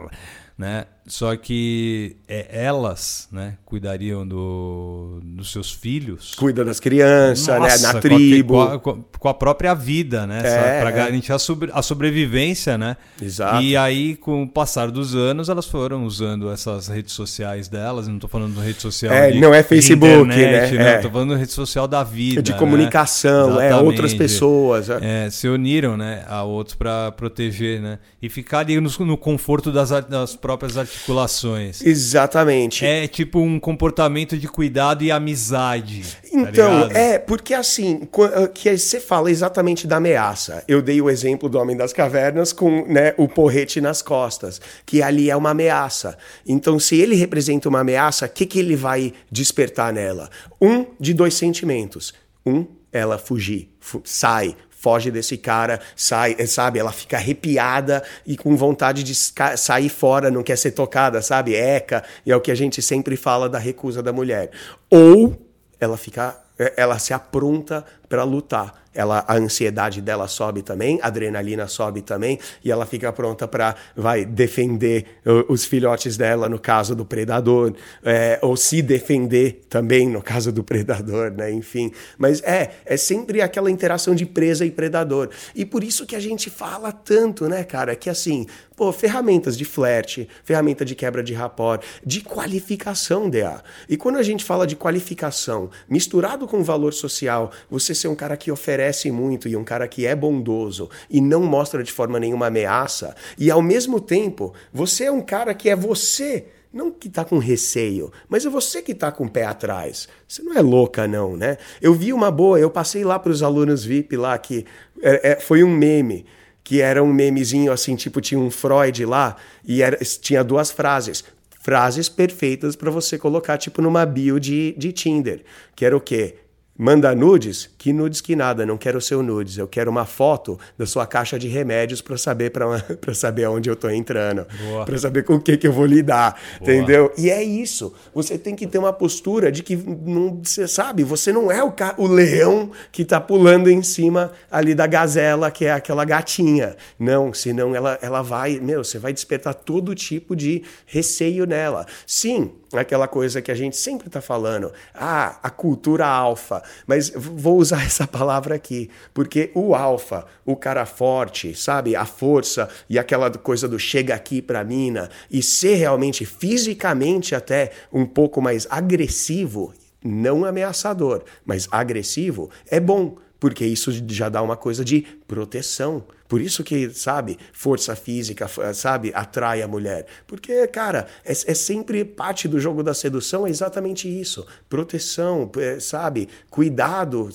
né? 0.57 0.87
Só 1.07 1.35
que 1.35 2.17
é, 2.27 2.47
elas, 2.49 3.27
né, 3.31 3.57
cuidariam 3.63 4.27
do, 4.27 5.19
dos 5.23 5.51
seus 5.51 5.71
filhos. 5.71 6.33
Cuida 6.33 6.65
das 6.65 6.79
crianças, 6.79 7.59
Nossa, 7.59 7.87
né, 7.87 7.93
na 7.93 7.99
tribo. 7.99 8.53
Com 8.79 8.89
a, 8.89 8.97
com 9.19 9.29
a, 9.29 9.33
própria 9.33 9.75
vida, 9.75 10.25
né? 10.25 10.39
É, 10.43 10.79
para 10.81 10.89
é. 10.89 10.91
garantir 10.91 11.31
a, 11.31 11.37
sobre, 11.37 11.69
a 11.71 11.83
sobrevivência, 11.83 12.75
né? 12.75 12.97
Exato. 13.21 13.61
E 13.61 13.77
aí, 13.77 14.15
com 14.15 14.43
o 14.43 14.49
passar 14.49 14.89
dos 14.89 15.15
anos, 15.15 15.47
elas 15.47 15.67
foram 15.67 16.05
usando 16.05 16.51
essas 16.51 16.87
redes 16.87 17.13
sociais 17.13 17.67
delas. 17.67 18.07
Não 18.07 18.15
estou 18.15 18.29
falando 18.29 18.55
de 18.55 18.65
rede 18.65 18.81
social. 18.81 19.13
É, 19.13 19.29
de, 19.29 19.39
não 19.39 19.53
é 19.53 19.61
Facebook, 19.61 20.23
internet, 20.23 20.73
né? 20.73 20.95
Estou 20.95 21.09
é. 21.09 21.13
falando 21.13 21.33
de 21.35 21.39
rede 21.39 21.51
social 21.51 21.87
da 21.87 22.03
vida. 22.03 22.41
De 22.41 22.51
né? 22.51 22.57
comunicação, 22.57 23.61
é, 23.61 23.75
outras 23.75 24.11
pessoas. 24.15 24.89
É. 24.89 25.25
é, 25.25 25.29
se 25.29 25.47
uniram, 25.47 25.95
né, 25.95 26.25
a 26.27 26.41
outros 26.41 26.75
para 26.75 27.11
proteger, 27.11 27.79
né? 27.79 27.99
E 28.19 28.27
ficar 28.27 28.59
ali 28.59 28.79
no, 28.79 28.89
no 29.05 29.17
conforto 29.17 29.71
das, 29.71 29.91
das 30.07 30.35
próprias 30.35 30.75
atividades 30.75 30.94
articulações. 30.95 31.81
Exatamente. 31.81 32.85
É 32.85 33.07
tipo 33.07 33.39
um 33.39 33.59
comportamento 33.59 34.37
de 34.37 34.47
cuidado 34.47 35.03
e 35.03 35.11
amizade. 35.11 36.01
Tá 36.01 36.27
então, 36.31 36.89
tá 36.89 36.97
é, 36.97 37.19
porque 37.19 37.53
assim, 37.53 38.07
ah, 38.33 38.47
que 38.47 38.75
você 38.77 38.99
fala 38.99 39.29
exatamente 39.29 39.85
da 39.85 39.97
ameaça. 39.97 40.63
Eu 40.67 40.81
dei 40.81 41.01
o 41.01 41.09
exemplo 41.09 41.49
do 41.49 41.59
Homem 41.59 41.75
das 41.75 41.93
Cavernas 41.93 42.51
com 42.51 42.85
né, 42.87 43.13
o 43.17 43.27
porrete 43.27 43.79
nas 43.81 44.01
costas, 44.01 44.59
que 44.85 45.01
ali 45.01 45.29
é 45.29 45.35
uma 45.35 45.51
ameaça. 45.51 46.17
Então, 46.47 46.79
se 46.79 46.99
ele 46.99 47.15
representa 47.15 47.69
uma 47.69 47.81
ameaça, 47.81 48.25
o 48.25 48.29
que, 48.29 48.45
que 48.45 48.59
ele 48.59 48.75
vai 48.75 49.13
despertar 49.31 49.93
nela? 49.93 50.29
Um 50.61 50.85
de 50.99 51.13
dois 51.13 51.33
sentimentos. 51.33 52.13
Um, 52.45 52.65
ela 52.91 53.17
fugir, 53.17 53.69
sai, 54.03 54.55
foge 54.85 55.09
desse 55.09 55.35
cara, 55.35 55.79
sai, 55.95 56.35
eh, 56.37 56.45
sabe? 56.45 56.77
Ela 56.77 56.91
fica 56.91 57.17
arrepiada 57.17 58.03
e 58.23 58.37
com 58.37 58.55
vontade 58.55 59.01
de 59.01 59.15
sair 59.15 59.89
fora, 59.89 60.29
não 60.29 60.43
quer 60.43 60.59
ser 60.59 60.73
tocada, 60.73 61.23
sabe? 61.23 61.55
Eca, 61.55 62.03
e 62.23 62.31
é 62.31 62.35
o 62.35 62.39
que 62.39 62.51
a 62.51 62.55
gente 62.55 62.83
sempre 62.83 63.17
fala 63.17 63.49
da 63.49 63.57
recusa 63.57 64.03
da 64.03 64.13
mulher. 64.13 64.51
Ou 64.87 65.35
ela 65.79 65.97
fica, 65.97 66.37
eh, 66.59 66.73
ela 66.77 66.99
se 66.99 67.15
apronta 67.15 67.83
para 68.07 68.23
lutar 68.23 68.85
ela 68.95 69.25
a 69.27 69.35
ansiedade 69.35 70.01
dela 70.01 70.27
sobe 70.27 70.61
também, 70.61 70.99
a 71.01 71.07
adrenalina 71.07 71.67
sobe 71.67 72.01
também 72.01 72.39
e 72.63 72.71
ela 72.71 72.85
fica 72.85 73.11
pronta 73.11 73.45
para 73.45 73.75
vai 73.95 74.23
defender 74.23 75.05
os 75.49 75.65
filhotes 75.65 76.15
dela 76.15 76.47
no 76.47 76.57
caso 76.57 76.95
do 76.95 77.05
predador 77.05 77.73
é, 78.03 78.39
ou 78.41 78.55
se 78.55 78.81
defender 78.81 79.65
também 79.69 80.07
no 80.07 80.21
caso 80.21 80.51
do 80.51 80.63
predador, 80.63 81.31
né? 81.31 81.51
Enfim, 81.51 81.91
mas 82.17 82.41
é 82.43 82.71
é 82.85 82.95
sempre 82.95 83.41
aquela 83.41 83.69
interação 83.69 84.15
de 84.15 84.25
presa 84.25 84.65
e 84.65 84.71
predador 84.71 85.29
e 85.53 85.65
por 85.65 85.83
isso 85.83 86.05
que 86.05 86.15
a 86.15 86.19
gente 86.19 86.49
fala 86.49 86.91
tanto, 86.91 87.49
né, 87.49 87.63
cara, 87.65 87.95
que 87.95 88.09
assim 88.09 88.47
Pô, 88.75 88.91
ferramentas 88.91 89.57
de 89.57 89.63
flerte, 89.63 90.27
ferramenta 90.43 90.83
de 90.83 90.95
quebra 90.95 91.23
de 91.23 91.33
rapport, 91.33 91.81
de 92.05 92.19
qualificação 92.19 93.29
DA. 93.29 93.63
E 93.87 93.95
quando 93.95 94.17
a 94.17 94.23
gente 94.23 94.43
fala 94.43 94.67
de 94.67 94.75
qualificação 94.75 95.69
misturado 95.89 96.45
com 96.45 96.61
valor 96.61 96.93
social, 96.93 97.51
você 97.69 97.94
ser 97.95 98.07
um 98.07 98.15
cara 98.15 98.37
que 98.37 98.51
oferece 98.51 99.09
muito 99.09 99.47
e 99.47 99.55
um 99.55 99.63
cara 99.63 99.87
que 99.87 100.05
é 100.05 100.15
bondoso 100.15 100.89
e 101.09 101.21
não 101.21 101.43
mostra 101.43 101.83
de 101.83 101.91
forma 101.91 102.19
nenhuma 102.19 102.47
ameaça, 102.47 103.15
e 103.37 103.49
ao 103.49 103.61
mesmo 103.61 103.99
tempo 103.99 104.53
você 104.73 105.05
é 105.05 105.11
um 105.11 105.21
cara 105.21 105.53
que 105.53 105.69
é 105.69 105.75
você 105.75 106.45
não 106.75 106.91
que 106.91 107.07
está 107.07 107.23
com 107.23 107.37
receio, 107.37 108.11
mas 108.27 108.45
é 108.45 108.49
você 108.49 108.81
que 108.81 108.91
está 108.91 109.09
com 109.09 109.23
o 109.23 109.29
pé 109.29 109.45
atrás. 109.45 110.09
Você 110.27 110.43
não 110.43 110.53
é 110.53 110.61
louca, 110.61 111.07
não, 111.07 111.37
né? 111.37 111.57
Eu 111.81 111.93
vi 111.93 112.11
uma 112.11 112.29
boa, 112.29 112.59
eu 112.59 112.69
passei 112.69 113.05
lá 113.05 113.17
para 113.17 113.31
os 113.31 113.41
alunos 113.41 113.85
VIP 113.85 114.17
lá, 114.17 114.37
que 114.37 114.65
é, 115.01 115.31
é, 115.31 115.39
foi 115.39 115.63
um 115.63 115.73
meme 115.73 116.25
que 116.65 116.81
era 116.81 117.01
um 117.01 117.13
memezinho 117.13 117.71
assim, 117.71 117.95
tipo, 117.95 118.19
tinha 118.19 118.39
um 118.39 118.51
Freud 118.51 119.05
lá 119.05 119.37
e 119.63 119.81
era, 119.81 119.97
tinha 120.19 120.43
duas 120.43 120.69
frases. 120.69 121.23
Frases 121.61 122.09
perfeitas 122.09 122.75
para 122.75 122.91
você 122.91 123.17
colocar, 123.17 123.57
tipo, 123.57 123.81
numa 123.81 124.05
bio 124.05 124.39
de, 124.39 124.75
de 124.77 124.91
Tinder. 124.91 125.43
Que 125.75 125.85
era 125.85 125.95
o 125.95 126.01
quê? 126.01 126.35
Manda 126.77 127.15
nudes? 127.15 127.69
Que 127.77 127.93
nudes 127.93 128.19
que 128.19 128.35
nada, 128.35 128.65
não 128.65 128.77
quero 128.77 128.99
seu 128.99 129.23
nudes. 129.23 129.57
Eu 129.57 129.65
quero 129.65 129.89
uma 129.89 130.05
foto 130.05 130.59
da 130.77 130.85
sua 130.85 131.07
caixa 131.07 131.39
de 131.39 131.47
remédios 131.47 132.01
para 132.01 132.17
saber 132.17 132.49
para 132.49 132.83
saber 133.15 133.45
aonde 133.45 133.69
eu 133.69 133.77
tô 133.77 133.89
entrando, 133.89 134.45
para 134.85 134.97
saber 134.97 135.23
com 135.23 135.35
o 135.35 135.39
que 135.39 135.55
que 135.55 135.67
eu 135.67 135.71
vou 135.71 135.85
lidar, 135.85 136.37
Boa. 136.59 136.73
entendeu? 136.73 137.13
E 137.17 137.29
é 137.29 137.41
isso. 137.41 137.93
Você 138.13 138.37
tem 138.37 138.53
que 138.55 138.67
ter 138.67 138.77
uma 138.77 138.91
postura 138.91 139.49
de 139.49 139.63
que 139.63 139.77
não, 139.77 140.41
você 140.43 140.67
sabe, 140.67 141.05
você 141.05 141.31
não 141.31 141.49
é 141.49 141.63
o, 141.63 141.73
o 141.97 142.07
leão 142.07 142.71
que 142.91 143.05
tá 143.05 143.21
pulando 143.21 143.69
em 143.69 143.81
cima 143.81 144.33
ali 144.51 144.75
da 144.75 144.85
gazela, 144.85 145.49
que 145.49 145.63
é 145.63 145.71
aquela 145.71 146.03
gatinha. 146.03 146.75
Não, 146.99 147.33
senão 147.33 147.73
ela 147.73 147.97
ela 148.01 148.21
vai, 148.21 148.59
meu, 148.59 148.83
você 148.83 148.99
vai 148.99 149.13
despertar 149.13 149.53
todo 149.53 149.95
tipo 149.95 150.35
de 150.35 150.61
receio 150.85 151.45
nela. 151.45 151.85
Sim, 152.05 152.51
aquela 152.73 153.07
coisa 153.07 153.41
que 153.41 153.51
a 153.51 153.55
gente 153.55 153.77
sempre 153.77 154.07
está 154.07 154.21
falando, 154.21 154.71
ah, 154.93 155.39
a 155.41 155.49
cultura 155.49 156.05
alfa. 156.05 156.64
Mas 156.85 157.09
vou 157.15 157.57
usar 157.57 157.83
essa 157.85 158.07
palavra 158.07 158.55
aqui, 158.55 158.89
porque 159.13 159.51
o 159.53 159.75
alfa, 159.75 160.25
o 160.45 160.55
cara 160.55 160.85
forte, 160.85 161.55
sabe, 161.55 161.95
a 161.95 162.05
força 162.05 162.69
e 162.89 162.97
aquela 162.99 163.29
coisa 163.31 163.67
do 163.67 163.79
chega 163.79 164.13
aqui 164.13 164.41
para 164.41 164.63
mina 164.63 165.09
e 165.29 165.41
ser 165.41 165.75
realmente 165.75 166.25
fisicamente 166.25 167.35
até 167.35 167.71
um 167.91 168.05
pouco 168.05 168.41
mais 168.41 168.67
agressivo, 168.69 169.73
não 170.03 170.45
ameaçador, 170.45 171.23
mas 171.45 171.67
agressivo, 171.71 172.49
é 172.69 172.79
bom 172.79 173.15
porque 173.39 173.65
isso 173.65 173.91
já 174.07 174.29
dá 174.29 174.41
uma 174.41 174.57
coisa 174.57 174.83
de 174.83 175.01
proteção. 175.27 176.03
Por 176.27 176.41
isso 176.41 176.63
que, 176.63 176.89
sabe, 176.89 177.37
força 177.53 177.95
física, 177.95 178.47
sabe, 178.73 179.11
atrai 179.13 179.61
a 179.61 179.67
mulher. 179.67 180.07
Porque, 180.25 180.65
cara, 180.67 181.07
é, 181.23 181.31
é 181.31 181.53
sempre 181.53 182.03
parte 182.03 182.47
do 182.47 182.59
jogo 182.59 182.81
da 182.81 182.93
sedução, 182.93 183.45
é 183.45 183.49
exatamente 183.49 184.07
isso. 184.07 184.45
Proteção, 184.67 185.49
é, 185.57 185.79
sabe, 185.79 186.27
cuidado, 186.49 187.29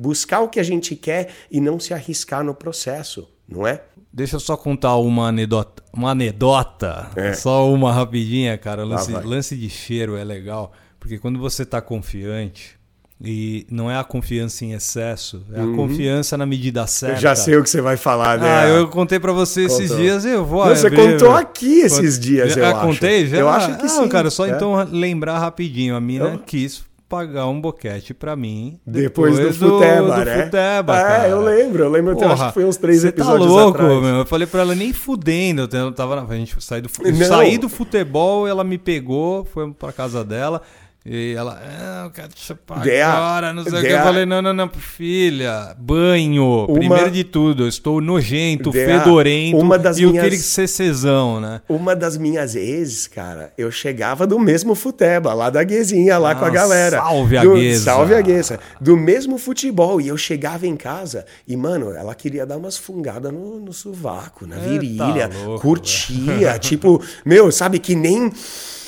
buscar 0.00 0.40
o 0.40 0.48
que 0.48 0.58
a 0.58 0.64
gente 0.64 0.96
quer 0.96 1.28
e 1.50 1.60
não 1.60 1.78
se 1.78 1.92
arriscar 1.92 2.42
no 2.42 2.54
processo, 2.54 3.28
não 3.46 3.66
é? 3.66 3.82
Deixa 4.12 4.36
eu 4.36 4.40
só 4.40 4.56
contar 4.56 4.96
uma 4.96 5.28
anedota, 5.28 5.84
uma 5.92 6.10
anedota, 6.10 7.10
é. 7.14 7.32
só 7.32 7.72
uma 7.72 7.92
rapidinha, 7.92 8.58
cara. 8.58 8.84
Lance, 8.84 9.12
lance 9.12 9.56
de 9.56 9.70
cheiro 9.70 10.16
é 10.16 10.24
legal, 10.24 10.72
porque 10.98 11.16
quando 11.16 11.38
você 11.38 11.62
está 11.62 11.80
confiante, 11.80 12.79
E 13.22 13.66
não 13.70 13.90
é 13.90 13.98
a 13.98 14.04
confiança 14.04 14.64
em 14.64 14.72
excesso, 14.72 15.42
é 15.52 15.60
a 15.60 15.62
uhum. 15.62 15.76
confiança 15.76 16.38
na 16.38 16.46
medida 16.46 16.86
certa. 16.86 17.16
Eu 17.16 17.20
já 17.20 17.36
sei 17.36 17.54
o 17.56 17.62
que 17.62 17.68
você 17.68 17.82
vai 17.82 17.98
falar, 17.98 18.38
né? 18.38 18.48
Ah, 18.48 18.68
eu 18.68 18.88
contei 18.88 19.20
para 19.20 19.30
você 19.30 19.62
Contou. 19.62 19.82
esses 19.82 19.96
dias, 19.96 20.24
eu 20.24 20.42
vou 20.42 20.64
Não, 20.64 20.74
Você 20.74 20.90
contou 20.90 21.32
aqui 21.32 21.80
esses 21.80 22.18
dias, 22.18 22.56
eu 22.56 22.64
ah, 22.64 22.70
acho. 22.70 22.80
contei 22.80 23.26
já? 23.26 23.36
Eu 23.36 23.48
acho 23.50 23.76
que 23.76 23.84
ah, 23.84 23.88
sim. 23.88 24.08
cara, 24.08 24.30
só 24.30 24.46
é. 24.46 24.50
então 24.50 24.74
lembrar 24.90 25.38
rapidinho. 25.38 25.94
A 25.94 26.00
mina 26.00 26.30
eu... 26.30 26.38
quis 26.38 26.82
pagar 27.10 27.46
um 27.48 27.60
boquete 27.60 28.14
para 28.14 28.34
mim 28.36 28.78
depois, 28.86 29.36
depois 29.36 29.58
do, 29.58 29.66
do 29.66 29.72
Futeba, 29.74 30.14
do 30.14 30.24
né? 30.24 30.44
Futeba, 30.44 30.96
é, 30.96 31.02
cara. 31.02 31.28
eu 31.28 31.42
lembro, 31.42 31.82
eu 31.82 31.90
lembro, 31.90 32.16
Porra, 32.16 32.32
acho 32.34 32.46
que 32.46 32.54
foi 32.54 32.64
uns 32.64 32.76
três 32.76 33.02
tá 33.02 33.08
episódios 33.08 33.48
tá 33.48 33.52
louco, 33.52 33.78
atrás. 33.82 34.02
Meu. 34.02 34.14
Eu 34.14 34.26
falei 34.26 34.46
para 34.46 34.60
ela 34.60 34.74
nem 34.74 34.92
fudendo, 34.92 35.68
eu 35.70 35.92
tava 35.92 36.16
na, 36.16 36.22
a 36.22 36.36
gente 36.36 36.56
sair 36.62 36.80
do 36.80 36.88
saí 37.26 37.58
do 37.58 37.68
futebol, 37.68 38.46
ela 38.46 38.64
me 38.64 38.78
pegou, 38.78 39.44
foi 39.44 39.70
para 39.72 39.92
casa 39.92 40.24
dela. 40.24 40.62
E 41.04 41.32
ela, 41.34 41.58
ah, 41.64 42.02
eu 42.04 42.10
quero 42.10 42.28
te 42.28 42.44
chupar 42.44 42.86
agora, 42.86 43.54
não 43.54 43.64
sei 43.64 43.72
o 43.72 43.80
que. 43.80 43.86
Eu 43.88 44.02
falei, 44.02 44.26
não, 44.26 44.42
não, 44.42 44.52
não, 44.52 44.68
filha, 44.68 45.74
banho. 45.78 46.66
Uma, 46.66 46.78
Primeiro 46.78 47.10
de 47.10 47.24
tudo, 47.24 47.62
eu 47.62 47.68
estou 47.68 48.02
nojento, 48.02 48.70
fedorento 48.70 49.56
uma 49.56 49.78
das 49.78 49.96
e 49.96 50.02
minhas, 50.02 50.16
eu 50.16 50.22
queria 50.22 50.38
ser 50.38 50.68
cesão, 50.68 51.40
né? 51.40 51.62
Uma 51.66 51.96
das 51.96 52.18
minhas 52.18 52.54
ex, 52.54 53.06
cara, 53.06 53.50
eu 53.56 53.70
chegava 53.70 54.26
do 54.26 54.38
mesmo 54.38 54.74
futeba, 54.74 55.32
lá 55.32 55.48
da 55.48 55.64
Guezinha, 55.64 56.18
lá 56.18 56.32
ah, 56.32 56.34
com 56.34 56.44
a 56.44 56.50
galera. 56.50 56.98
Salve 56.98 57.38
a 57.38 57.44
do, 57.44 57.54
Gueza. 57.54 57.84
Salve 57.84 58.14
a 58.14 58.20
Gueza. 58.20 58.60
Do 58.78 58.94
mesmo 58.94 59.38
futebol. 59.38 60.02
E 60.02 60.08
eu 60.08 60.18
chegava 60.18 60.66
em 60.66 60.76
casa 60.76 61.24
e, 61.48 61.56
mano, 61.56 61.92
ela 61.92 62.14
queria 62.14 62.44
dar 62.44 62.58
umas 62.58 62.76
fungadas 62.76 63.32
no, 63.32 63.58
no 63.58 63.72
sovaco, 63.72 64.46
na 64.46 64.56
virilha, 64.56 65.30
louco, 65.44 65.62
curtia. 65.62 66.58
tipo, 66.60 67.02
meu, 67.24 67.50
sabe, 67.50 67.78
que 67.78 67.94
nem 67.94 68.30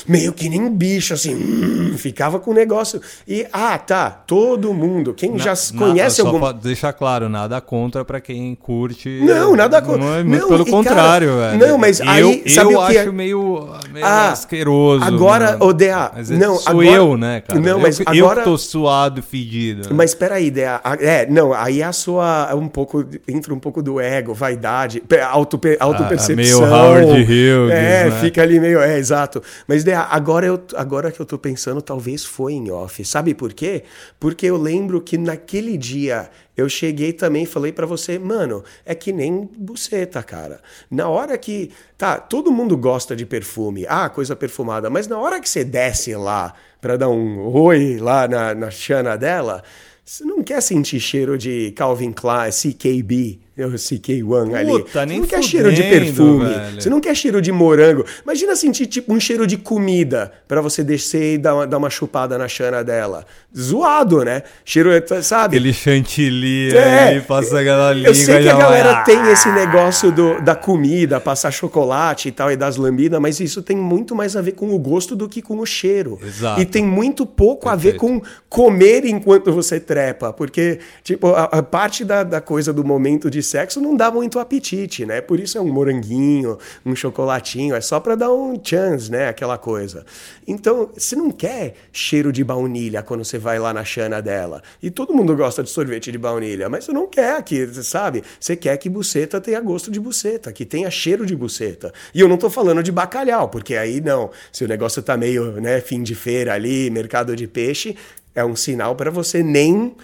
meio 0.07 0.33
que 0.33 0.49
nem 0.49 0.71
bicho, 0.71 1.15
assim, 1.15 1.35
hum, 1.35 1.97
ficava 1.97 2.39
com 2.39 2.51
o 2.51 2.55
negócio. 2.55 3.01
E, 3.27 3.47
ah, 3.53 3.79
tá, 3.79 4.11
todo 4.11 4.73
mundo, 4.75 5.15
quem 5.15 5.33
na, 5.33 5.39
já 5.39 5.55
conhece 5.77 6.23
na, 6.23 6.29
algum. 6.29 6.41
Só 6.41 6.53
deixar 6.53 6.93
claro, 6.93 7.29
nada 7.29 7.61
contra 7.61 8.05
para 8.05 8.21
quem 8.21 8.55
curte. 8.55 9.21
Não, 9.23 9.55
nada 9.57 9.81
contra. 9.81 9.99
Não, 9.99 10.15
é 10.15 10.25
muito 10.25 10.49
pelo 10.49 10.67
contrário, 10.67 11.29
cara, 11.29 11.51
velho. 11.51 11.67
Não, 11.67 11.79
mas 11.79 12.01
aí. 12.01 12.43
Eu, 12.45 12.51
sabe 12.51 12.73
eu 12.73 12.81
o 12.81 12.87
que 12.87 12.99
acho 12.99 13.09
é? 13.09 13.13
meio, 13.13 13.69
meio 13.93 14.07
ah, 14.07 14.33
asqueroso. 14.33 15.05
Agora, 15.05 15.57
o 15.61 15.73
DA. 15.73 16.13
Mas 16.15 16.31
é 16.31 16.37
não, 16.37 16.57
sou 16.57 16.71
agora, 16.71 16.87
eu, 16.89 17.17
né, 17.17 17.41
cara? 17.41 17.61
Não, 17.61 17.79
mas 17.79 18.01
eu, 18.01 18.07
agora. 18.07 18.41
Eu 18.41 18.45
tô 18.45 18.59
suado, 18.59 19.23
fedido. 19.23 19.89
Né? 19.89 19.95
Mas 19.95 20.15
peraí, 20.15 20.51
DA. 20.51 20.81
É, 21.01 21.27
não, 21.27 21.53
aí 21.53 21.83
a 21.83 21.93
sua. 21.93 22.49
É 22.51 22.55
um 22.55 22.69
pouco. 22.69 23.05
Entra 23.29 23.55
um 23.55 23.59
pouco 23.59 23.83
do 23.83 24.01
ego, 24.01 24.35
vaidade, 24.35 25.03
auto, 25.31 25.61
auto-percepção. 25.79 26.65
Ah, 26.65 26.69
meio 26.69 26.75
Howard 26.75 27.23
Hughes. 27.23 27.73
É, 27.73 28.11
né? 28.11 28.21
fica 28.21 28.43
ali 28.43 28.59
meio. 28.59 28.81
É, 28.81 28.99
exato. 28.99 29.43
Mas 29.67 29.85
DA, 29.85 29.92
agora 29.95 30.47
eu 30.47 30.63
agora 30.75 31.11
que 31.11 31.21
eu 31.21 31.27
tô 31.27 31.39
pensando, 31.39 31.81
talvez 31.83 32.25
foi 32.25 32.53
em 32.53 32.71
off. 32.71 33.05
Sabe 33.05 33.35
por 33.35 33.53
quê? 33.53 33.85
Porque 34.19 34.47
eu 34.47 34.57
lembro 34.57 35.01
que 35.01 35.19
naquele 35.19 35.77
dia 35.77 36.31
eu 36.57 36.69
cheguei 36.69 37.13
também 37.13 37.45
e 37.45 37.47
falei 37.47 37.73
para 37.73 37.87
você, 37.87 38.19
mano, 38.19 38.63
é 38.85 38.95
que 38.95 39.13
nem 39.13 39.49
buceta, 39.57 40.23
cara. 40.23 40.61
Na 40.91 41.09
hora 41.09 41.37
que. 41.39 41.71
Tá, 41.97 42.19
todo 42.19 42.51
mundo 42.51 42.77
gosta 42.77 43.15
de 43.15 43.25
perfume, 43.25 43.87
ah, 43.89 44.09
coisa 44.09 44.35
perfumada, 44.35 44.91
mas 44.91 45.07
na 45.07 45.19
hora 45.19 45.41
que 45.41 45.49
você 45.49 45.65
desce 45.65 46.15
lá 46.17 46.53
pra 46.81 46.97
dar 46.97 47.09
um 47.09 47.47
oi 47.55 47.99
lá 47.99 48.27
na, 48.27 48.55
na 48.55 48.71
chana 48.71 49.17
dela, 49.17 49.63
você 50.05 50.25
não 50.25 50.43
quer 50.43 50.61
sentir 50.61 50.99
cheiro 50.99 51.39
de 51.39 51.73
Calvin 51.77 52.13
Klein, 52.13 52.51
CKB, 52.51 53.41
o 53.59 53.71
CK1 53.73 54.55
ali. 54.55 54.71
Puta, 54.71 55.05
nem 55.05 55.19
você 55.19 55.21
não 55.21 55.27
quer 55.27 55.43
cheiro 55.43 55.73
de 55.73 55.83
perfume. 55.83 56.45
Velho. 56.47 56.81
Você 56.81 56.91
não 56.91 57.01
quer 57.01 57.15
cheiro 57.15 57.43
de 57.43 57.53
morango. 57.53 58.05
Imagina 58.25 58.57
sentir 58.57 58.87
tipo 58.87 59.13
um 59.13 59.21
cheiro 59.21 59.47
de 59.47 59.59
comida 59.59 60.33
para 60.49 60.63
você 60.63 60.83
descer 60.83 61.35
e 61.35 61.39
dar 61.39 61.55
uma, 61.55 61.67
dar 61.67 61.77
uma 61.77 61.91
chupada 61.91 62.39
na 62.39 62.49
chana 62.49 62.83
dela. 62.83 63.27
Zoado, 63.55 64.25
né? 64.25 64.43
Cheiro, 64.65 64.91
sabe? 65.23 65.57
Aquele 65.57 65.75
chantilly 65.75 66.75
é, 66.75 66.99
aí, 67.09 67.21
passa 67.21 67.61
aquela 67.61 67.93
língua. 67.93 68.09
Eu 68.09 68.15
sei 68.15 68.43
que 68.43 68.49
a 68.49 68.57
galera 68.57 68.93
ah! 68.93 69.03
tem 69.03 69.31
esse 69.31 69.51
negócio 69.51 70.11
do, 70.11 70.41
da 70.41 70.55
comida, 70.55 71.21
passar 71.21 71.51
chocolate 71.51 72.29
e 72.29 72.33
tal, 72.33 72.51
e 72.51 72.57
das 72.57 72.79
lambidas, 72.79 73.21
mas 73.21 73.39
isso 73.39 73.63
tem 73.63 73.77
muito 73.77 74.15
mais 74.15 74.35
a 74.35 74.41
ver 74.41 74.53
com 74.53 74.75
o 74.75 74.79
gosto 74.79 75.15
do 75.15 75.29
que 75.29 75.43
com 75.43 75.59
o 75.59 75.67
cheiro. 75.67 76.19
Exato. 76.23 76.59
E 76.59 76.65
tem 76.65 76.85
muito 76.85 77.27
pouco 77.27 77.69
Perfeito. 77.69 77.89
a 77.89 77.93
ver 77.93 77.99
com 77.99 78.23
comer 78.49 79.05
enquanto 79.05 79.53
você 79.53 79.79
trepa. 79.79 80.33
Porque, 80.33 80.79
tipo, 81.05 81.29
a, 81.35 81.45
a 81.45 81.63
parte 81.63 82.03
da, 82.03 82.23
da 82.23 82.41
coisa 82.41 82.73
do 82.73 82.83
momento 82.83 83.31
de 83.31 83.42
sexo 83.43 83.81
não 83.81 83.97
dá 83.97 84.11
muito 84.11 84.39
apetite, 84.39 85.05
né? 85.05 85.21
Por 85.21 85.41
isso 85.41 85.59
é 85.59 85.61
um 85.61 85.73
moranguinho, 85.73 86.59
um 86.85 86.95
chocolatinho, 86.95 87.75
é 87.75 87.81
só 87.81 88.01
para 88.01 88.15
dar 88.15 88.33
um 88.33 88.61
chance, 88.63 89.11
né? 89.11 89.29
Aquela 89.29 89.59
coisa. 89.59 90.05
Então, 90.47 90.91
você 90.97 91.17
não 91.17 91.31
quer 91.31 91.75
cheiro 91.93 92.33
de 92.33 92.43
baunilha 92.43 93.03
quando 93.03 93.25
você 93.25 93.39
vai 93.39 93.59
lá 93.59 93.73
na 93.73 93.85
chana 93.85 94.21
dela. 94.21 94.63
E 94.83 94.91
todo 94.91 95.15
mundo 95.15 95.37
gosta 95.37 95.63
de 95.63 95.71
sorvete 95.71 96.11
de 96.11 96.19
baunilha, 96.19 96.69
mas 96.69 96.85
você 96.85 96.93
não 96.93 97.07
quer 97.07 97.37
aqui, 97.37 97.67
sabe? 97.83 98.23
Você 98.39 98.57
quer 98.57 98.77
que 98.77 98.89
buceta 98.89 99.41
tenha 99.41 99.61
gosto 99.61 99.91
de 99.91 100.01
buceta, 100.01 100.53
que 100.53 100.65
tenha 100.65 100.91
cheiro 100.91 101.25
de 101.27 101.37
buceta. 101.37 101.93
E 102.15 102.21
eu 102.21 102.29
não 102.29 102.37
tô 102.37 102.51
falando 102.51 102.83
de 102.83 102.93
bacalhau, 102.93 103.49
porque 103.49 103.77
aí 103.77 104.01
não. 104.01 104.31
Se 104.53 104.65
o 104.65 104.69
negócio 104.69 105.03
tá 105.03 105.17
meio, 105.17 105.61
né, 105.61 105.81
fim 105.81 106.03
de 106.03 106.15
feira 106.15 106.55
ali, 106.55 106.91
mercado 106.91 107.35
de 107.37 107.47
peixe, 107.47 107.97
é 108.35 108.45
um 108.45 108.57
sinal 108.57 108.97
para 108.97 109.11
você 109.11 109.43
nem 109.43 109.95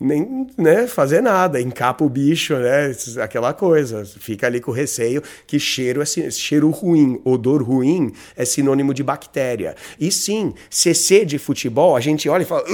nem 0.00 0.46
né, 0.56 0.86
fazer 0.86 1.20
nada, 1.20 1.60
encapa 1.60 2.04
o 2.04 2.08
bicho, 2.08 2.54
né, 2.54 2.92
aquela 3.22 3.52
coisa, 3.52 4.04
fica 4.04 4.46
ali 4.46 4.60
com 4.60 4.70
receio 4.70 5.22
que 5.46 5.58
cheiro 5.58 6.00
é 6.00 6.30
cheiro 6.30 6.70
ruim, 6.70 7.20
odor 7.24 7.62
ruim 7.62 8.12
é 8.36 8.44
sinônimo 8.44 8.94
de 8.94 9.02
bactéria. 9.02 9.74
E 9.98 10.12
sim, 10.12 10.54
CC 10.70 11.24
de 11.24 11.38
futebol, 11.38 11.96
a 11.96 12.00
gente 12.00 12.28
olha 12.28 12.42
e 12.42 12.46
fala, 12.46 12.64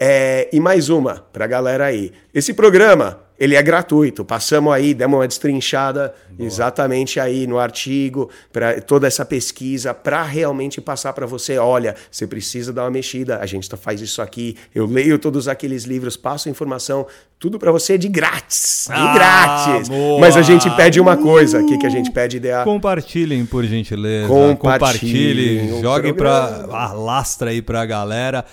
É, 0.00 0.48
e 0.52 0.58
mais 0.58 0.88
uma 0.88 1.24
pra 1.32 1.46
galera 1.46 1.84
aí. 1.84 2.10
Esse 2.34 2.52
programa 2.52 3.23
ele 3.38 3.56
é 3.56 3.62
gratuito. 3.62 4.24
Passamos 4.24 4.72
aí, 4.72 4.94
demos 4.94 5.18
uma 5.18 5.26
destrinchada 5.26 6.14
Boa. 6.30 6.46
exatamente 6.46 7.18
aí 7.18 7.46
no 7.46 7.58
artigo, 7.58 8.30
para 8.52 8.80
toda 8.80 9.06
essa 9.06 9.24
pesquisa, 9.24 9.92
para 9.92 10.22
realmente 10.22 10.80
passar 10.80 11.12
para 11.12 11.26
você: 11.26 11.58
olha, 11.58 11.94
você 12.10 12.26
precisa 12.26 12.72
dar 12.72 12.84
uma 12.84 12.90
mexida, 12.90 13.38
a 13.38 13.46
gente 13.46 13.68
faz 13.76 14.00
isso 14.00 14.22
aqui. 14.22 14.56
Eu 14.74 14.86
leio 14.86 15.18
todos 15.18 15.48
aqueles 15.48 15.84
livros, 15.84 16.16
passo 16.16 16.48
informação, 16.48 17.06
tudo 17.38 17.58
para 17.58 17.72
você 17.72 17.98
de 17.98 18.08
grátis. 18.08 18.86
De 18.86 18.94
ah, 18.94 19.14
grátis. 19.14 19.88
Boa. 19.88 20.20
Mas 20.20 20.36
a 20.36 20.42
gente 20.42 20.70
pede 20.76 21.00
uma 21.00 21.16
coisa: 21.16 21.60
o 21.60 21.66
que, 21.66 21.76
que 21.76 21.86
a 21.86 21.90
gente 21.90 22.10
pede, 22.10 22.36
ideia? 22.36 22.62
Compartilhem, 22.62 23.44
por 23.44 23.64
gentileza. 23.64 24.28
Compartilhem. 24.28 25.68
Compartilhem 25.68 25.82
jogue 25.82 26.12
para. 26.12 26.66
Alastra 26.70 27.50
aí 27.50 27.60
para 27.60 27.82
a 27.82 27.86
galera. 27.86 28.44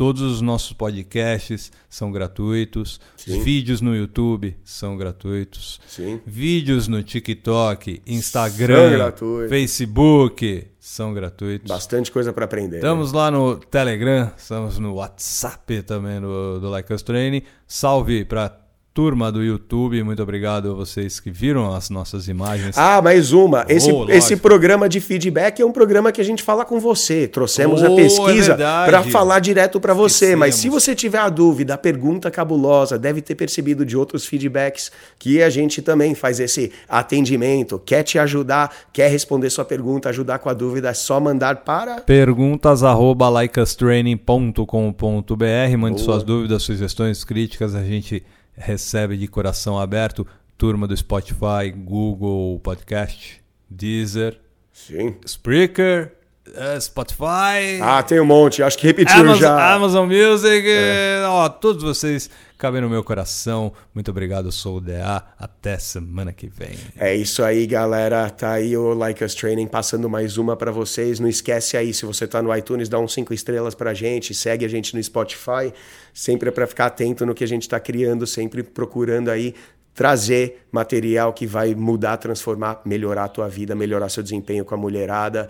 Todos 0.00 0.22
os 0.22 0.40
nossos 0.40 0.72
podcasts 0.72 1.70
são 1.86 2.10
gratuitos. 2.10 2.98
Sim. 3.18 3.42
Vídeos 3.42 3.82
no 3.82 3.94
YouTube 3.94 4.56
são 4.64 4.96
gratuitos. 4.96 5.78
Sim. 5.86 6.18
Vídeos 6.24 6.88
no 6.88 7.02
TikTok, 7.02 8.00
Instagram, 8.06 9.12
Facebook 9.46 10.68
são 10.78 11.12
gratuitos. 11.12 11.68
Bastante 11.68 12.10
coisa 12.10 12.32
para 12.32 12.46
aprender. 12.46 12.76
Estamos 12.76 13.12
né? 13.12 13.18
lá 13.18 13.30
no 13.30 13.56
Telegram, 13.56 14.32
estamos 14.34 14.78
no 14.78 14.94
WhatsApp 14.94 15.82
também 15.82 16.18
do, 16.18 16.58
do 16.58 16.70
Like 16.70 16.90
Us 16.94 17.02
Training. 17.02 17.42
Salve 17.66 18.24
para 18.24 18.58
turma 18.92 19.30
do 19.30 19.42
YouTube, 19.42 20.02
muito 20.02 20.20
obrigado 20.20 20.72
a 20.72 20.74
vocês 20.74 21.20
que 21.20 21.30
viram 21.30 21.72
as 21.72 21.90
nossas 21.90 22.26
imagens. 22.26 22.76
Ah, 22.76 23.00
mais 23.00 23.32
uma. 23.32 23.64
Esse, 23.68 23.92
oh, 23.92 24.10
esse 24.10 24.36
programa 24.36 24.88
de 24.88 25.00
feedback 25.00 25.62
é 25.62 25.64
um 25.64 25.70
programa 25.70 26.10
que 26.10 26.20
a 26.20 26.24
gente 26.24 26.42
fala 26.42 26.64
com 26.64 26.80
você. 26.80 27.28
Trouxemos 27.28 27.82
oh, 27.82 27.86
a 27.86 27.96
pesquisa 27.96 28.54
é 28.54 28.56
para 28.56 29.04
falar 29.04 29.38
direto 29.38 29.80
para 29.80 29.94
você. 29.94 30.34
Mas 30.34 30.56
se 30.56 30.68
você 30.68 30.92
tiver 30.94 31.20
a 31.20 31.28
dúvida, 31.28 31.74
a 31.74 31.78
pergunta 31.78 32.30
cabulosa, 32.30 32.98
deve 32.98 33.22
ter 33.22 33.36
percebido 33.36 33.86
de 33.86 33.96
outros 33.96 34.26
feedbacks 34.26 34.90
que 35.18 35.40
a 35.40 35.48
gente 35.48 35.80
também 35.80 36.14
faz 36.14 36.40
esse 36.40 36.72
atendimento. 36.88 37.78
Quer 37.78 38.02
te 38.02 38.18
ajudar, 38.18 38.74
quer 38.92 39.08
responder 39.08 39.50
sua 39.50 39.64
pergunta, 39.64 40.08
ajudar 40.08 40.40
com 40.40 40.48
a 40.48 40.52
dúvida, 40.52 40.88
é 40.88 40.94
só 40.94 41.20
mandar 41.20 41.64
para 41.64 42.00
perguntas 42.00 42.82
arroba 42.82 43.28
likeastraining.com.br. 43.40 45.76
Mande 45.78 45.96
Boa. 45.96 46.04
suas 46.04 46.24
dúvidas, 46.24 46.64
sugestões, 46.64 47.22
críticas, 47.22 47.76
a 47.76 47.84
gente 47.84 48.24
recebe 48.54 49.16
de 49.16 49.26
coração 49.28 49.78
aberto 49.78 50.26
turma 50.56 50.86
do 50.86 50.94
Spotify, 50.96 51.70
Google 51.74 52.60
Podcast, 52.60 53.42
Deezer, 53.68 54.38
Sim. 54.72 55.16
Spreaker, 55.24 56.14
uh, 56.48 56.80
Spotify. 56.80 57.80
Ah, 57.82 58.02
tem 58.02 58.20
um 58.20 58.24
monte, 58.24 58.62
acho 58.62 58.78
que 58.78 58.86
repetiu 58.86 59.20
Amazon, 59.20 59.40
já. 59.40 59.74
Amazon 59.74 60.08
Music, 60.08 60.66
é. 60.68 61.22
ó, 61.26 61.48
todos 61.48 61.82
vocês 61.82 62.30
cabem 62.60 62.82
no 62.82 62.90
meu 62.90 63.02
coração. 63.02 63.72
Muito 63.94 64.10
obrigado, 64.10 64.46
eu 64.48 64.52
sou 64.52 64.76
o 64.76 64.80
DA. 64.80 65.24
Até 65.38 65.78
semana 65.78 66.32
que 66.32 66.46
vem. 66.46 66.76
É 66.98 67.14
isso 67.14 67.42
aí, 67.42 67.66
galera. 67.66 68.28
Tá 68.28 68.52
aí 68.52 68.76
o 68.76 68.92
Like 68.92 69.24
Us 69.24 69.34
Training 69.34 69.66
passando 69.66 70.10
mais 70.10 70.36
uma 70.36 70.54
para 70.54 70.70
vocês. 70.70 71.18
Não 71.18 71.28
esquece 71.28 71.76
aí, 71.76 71.94
se 71.94 72.04
você 72.04 72.26
tá 72.26 72.42
no 72.42 72.54
iTunes, 72.54 72.88
dá 72.88 72.98
uns 72.98 73.14
cinco 73.14 73.32
estrelas 73.32 73.74
pra 73.74 73.94
gente, 73.94 74.34
segue 74.34 74.64
a 74.64 74.68
gente 74.68 74.94
no 74.94 75.02
Spotify, 75.02 75.72
sempre 76.12 76.50
é 76.50 76.52
para 76.52 76.66
ficar 76.66 76.86
atento 76.86 77.24
no 77.24 77.34
que 77.34 77.44
a 77.44 77.48
gente 77.48 77.62
está 77.62 77.80
criando, 77.80 78.26
sempre 78.26 78.62
procurando 78.62 79.30
aí 79.30 79.54
trazer 79.94 80.66
material 80.70 81.32
que 81.32 81.46
vai 81.46 81.74
mudar, 81.74 82.16
transformar, 82.16 82.80
melhorar 82.84 83.24
a 83.24 83.28
tua 83.28 83.48
vida, 83.48 83.74
melhorar 83.74 84.08
seu 84.08 84.22
desempenho 84.22 84.64
com 84.64 84.74
a 84.74 84.78
mulherada. 84.78 85.48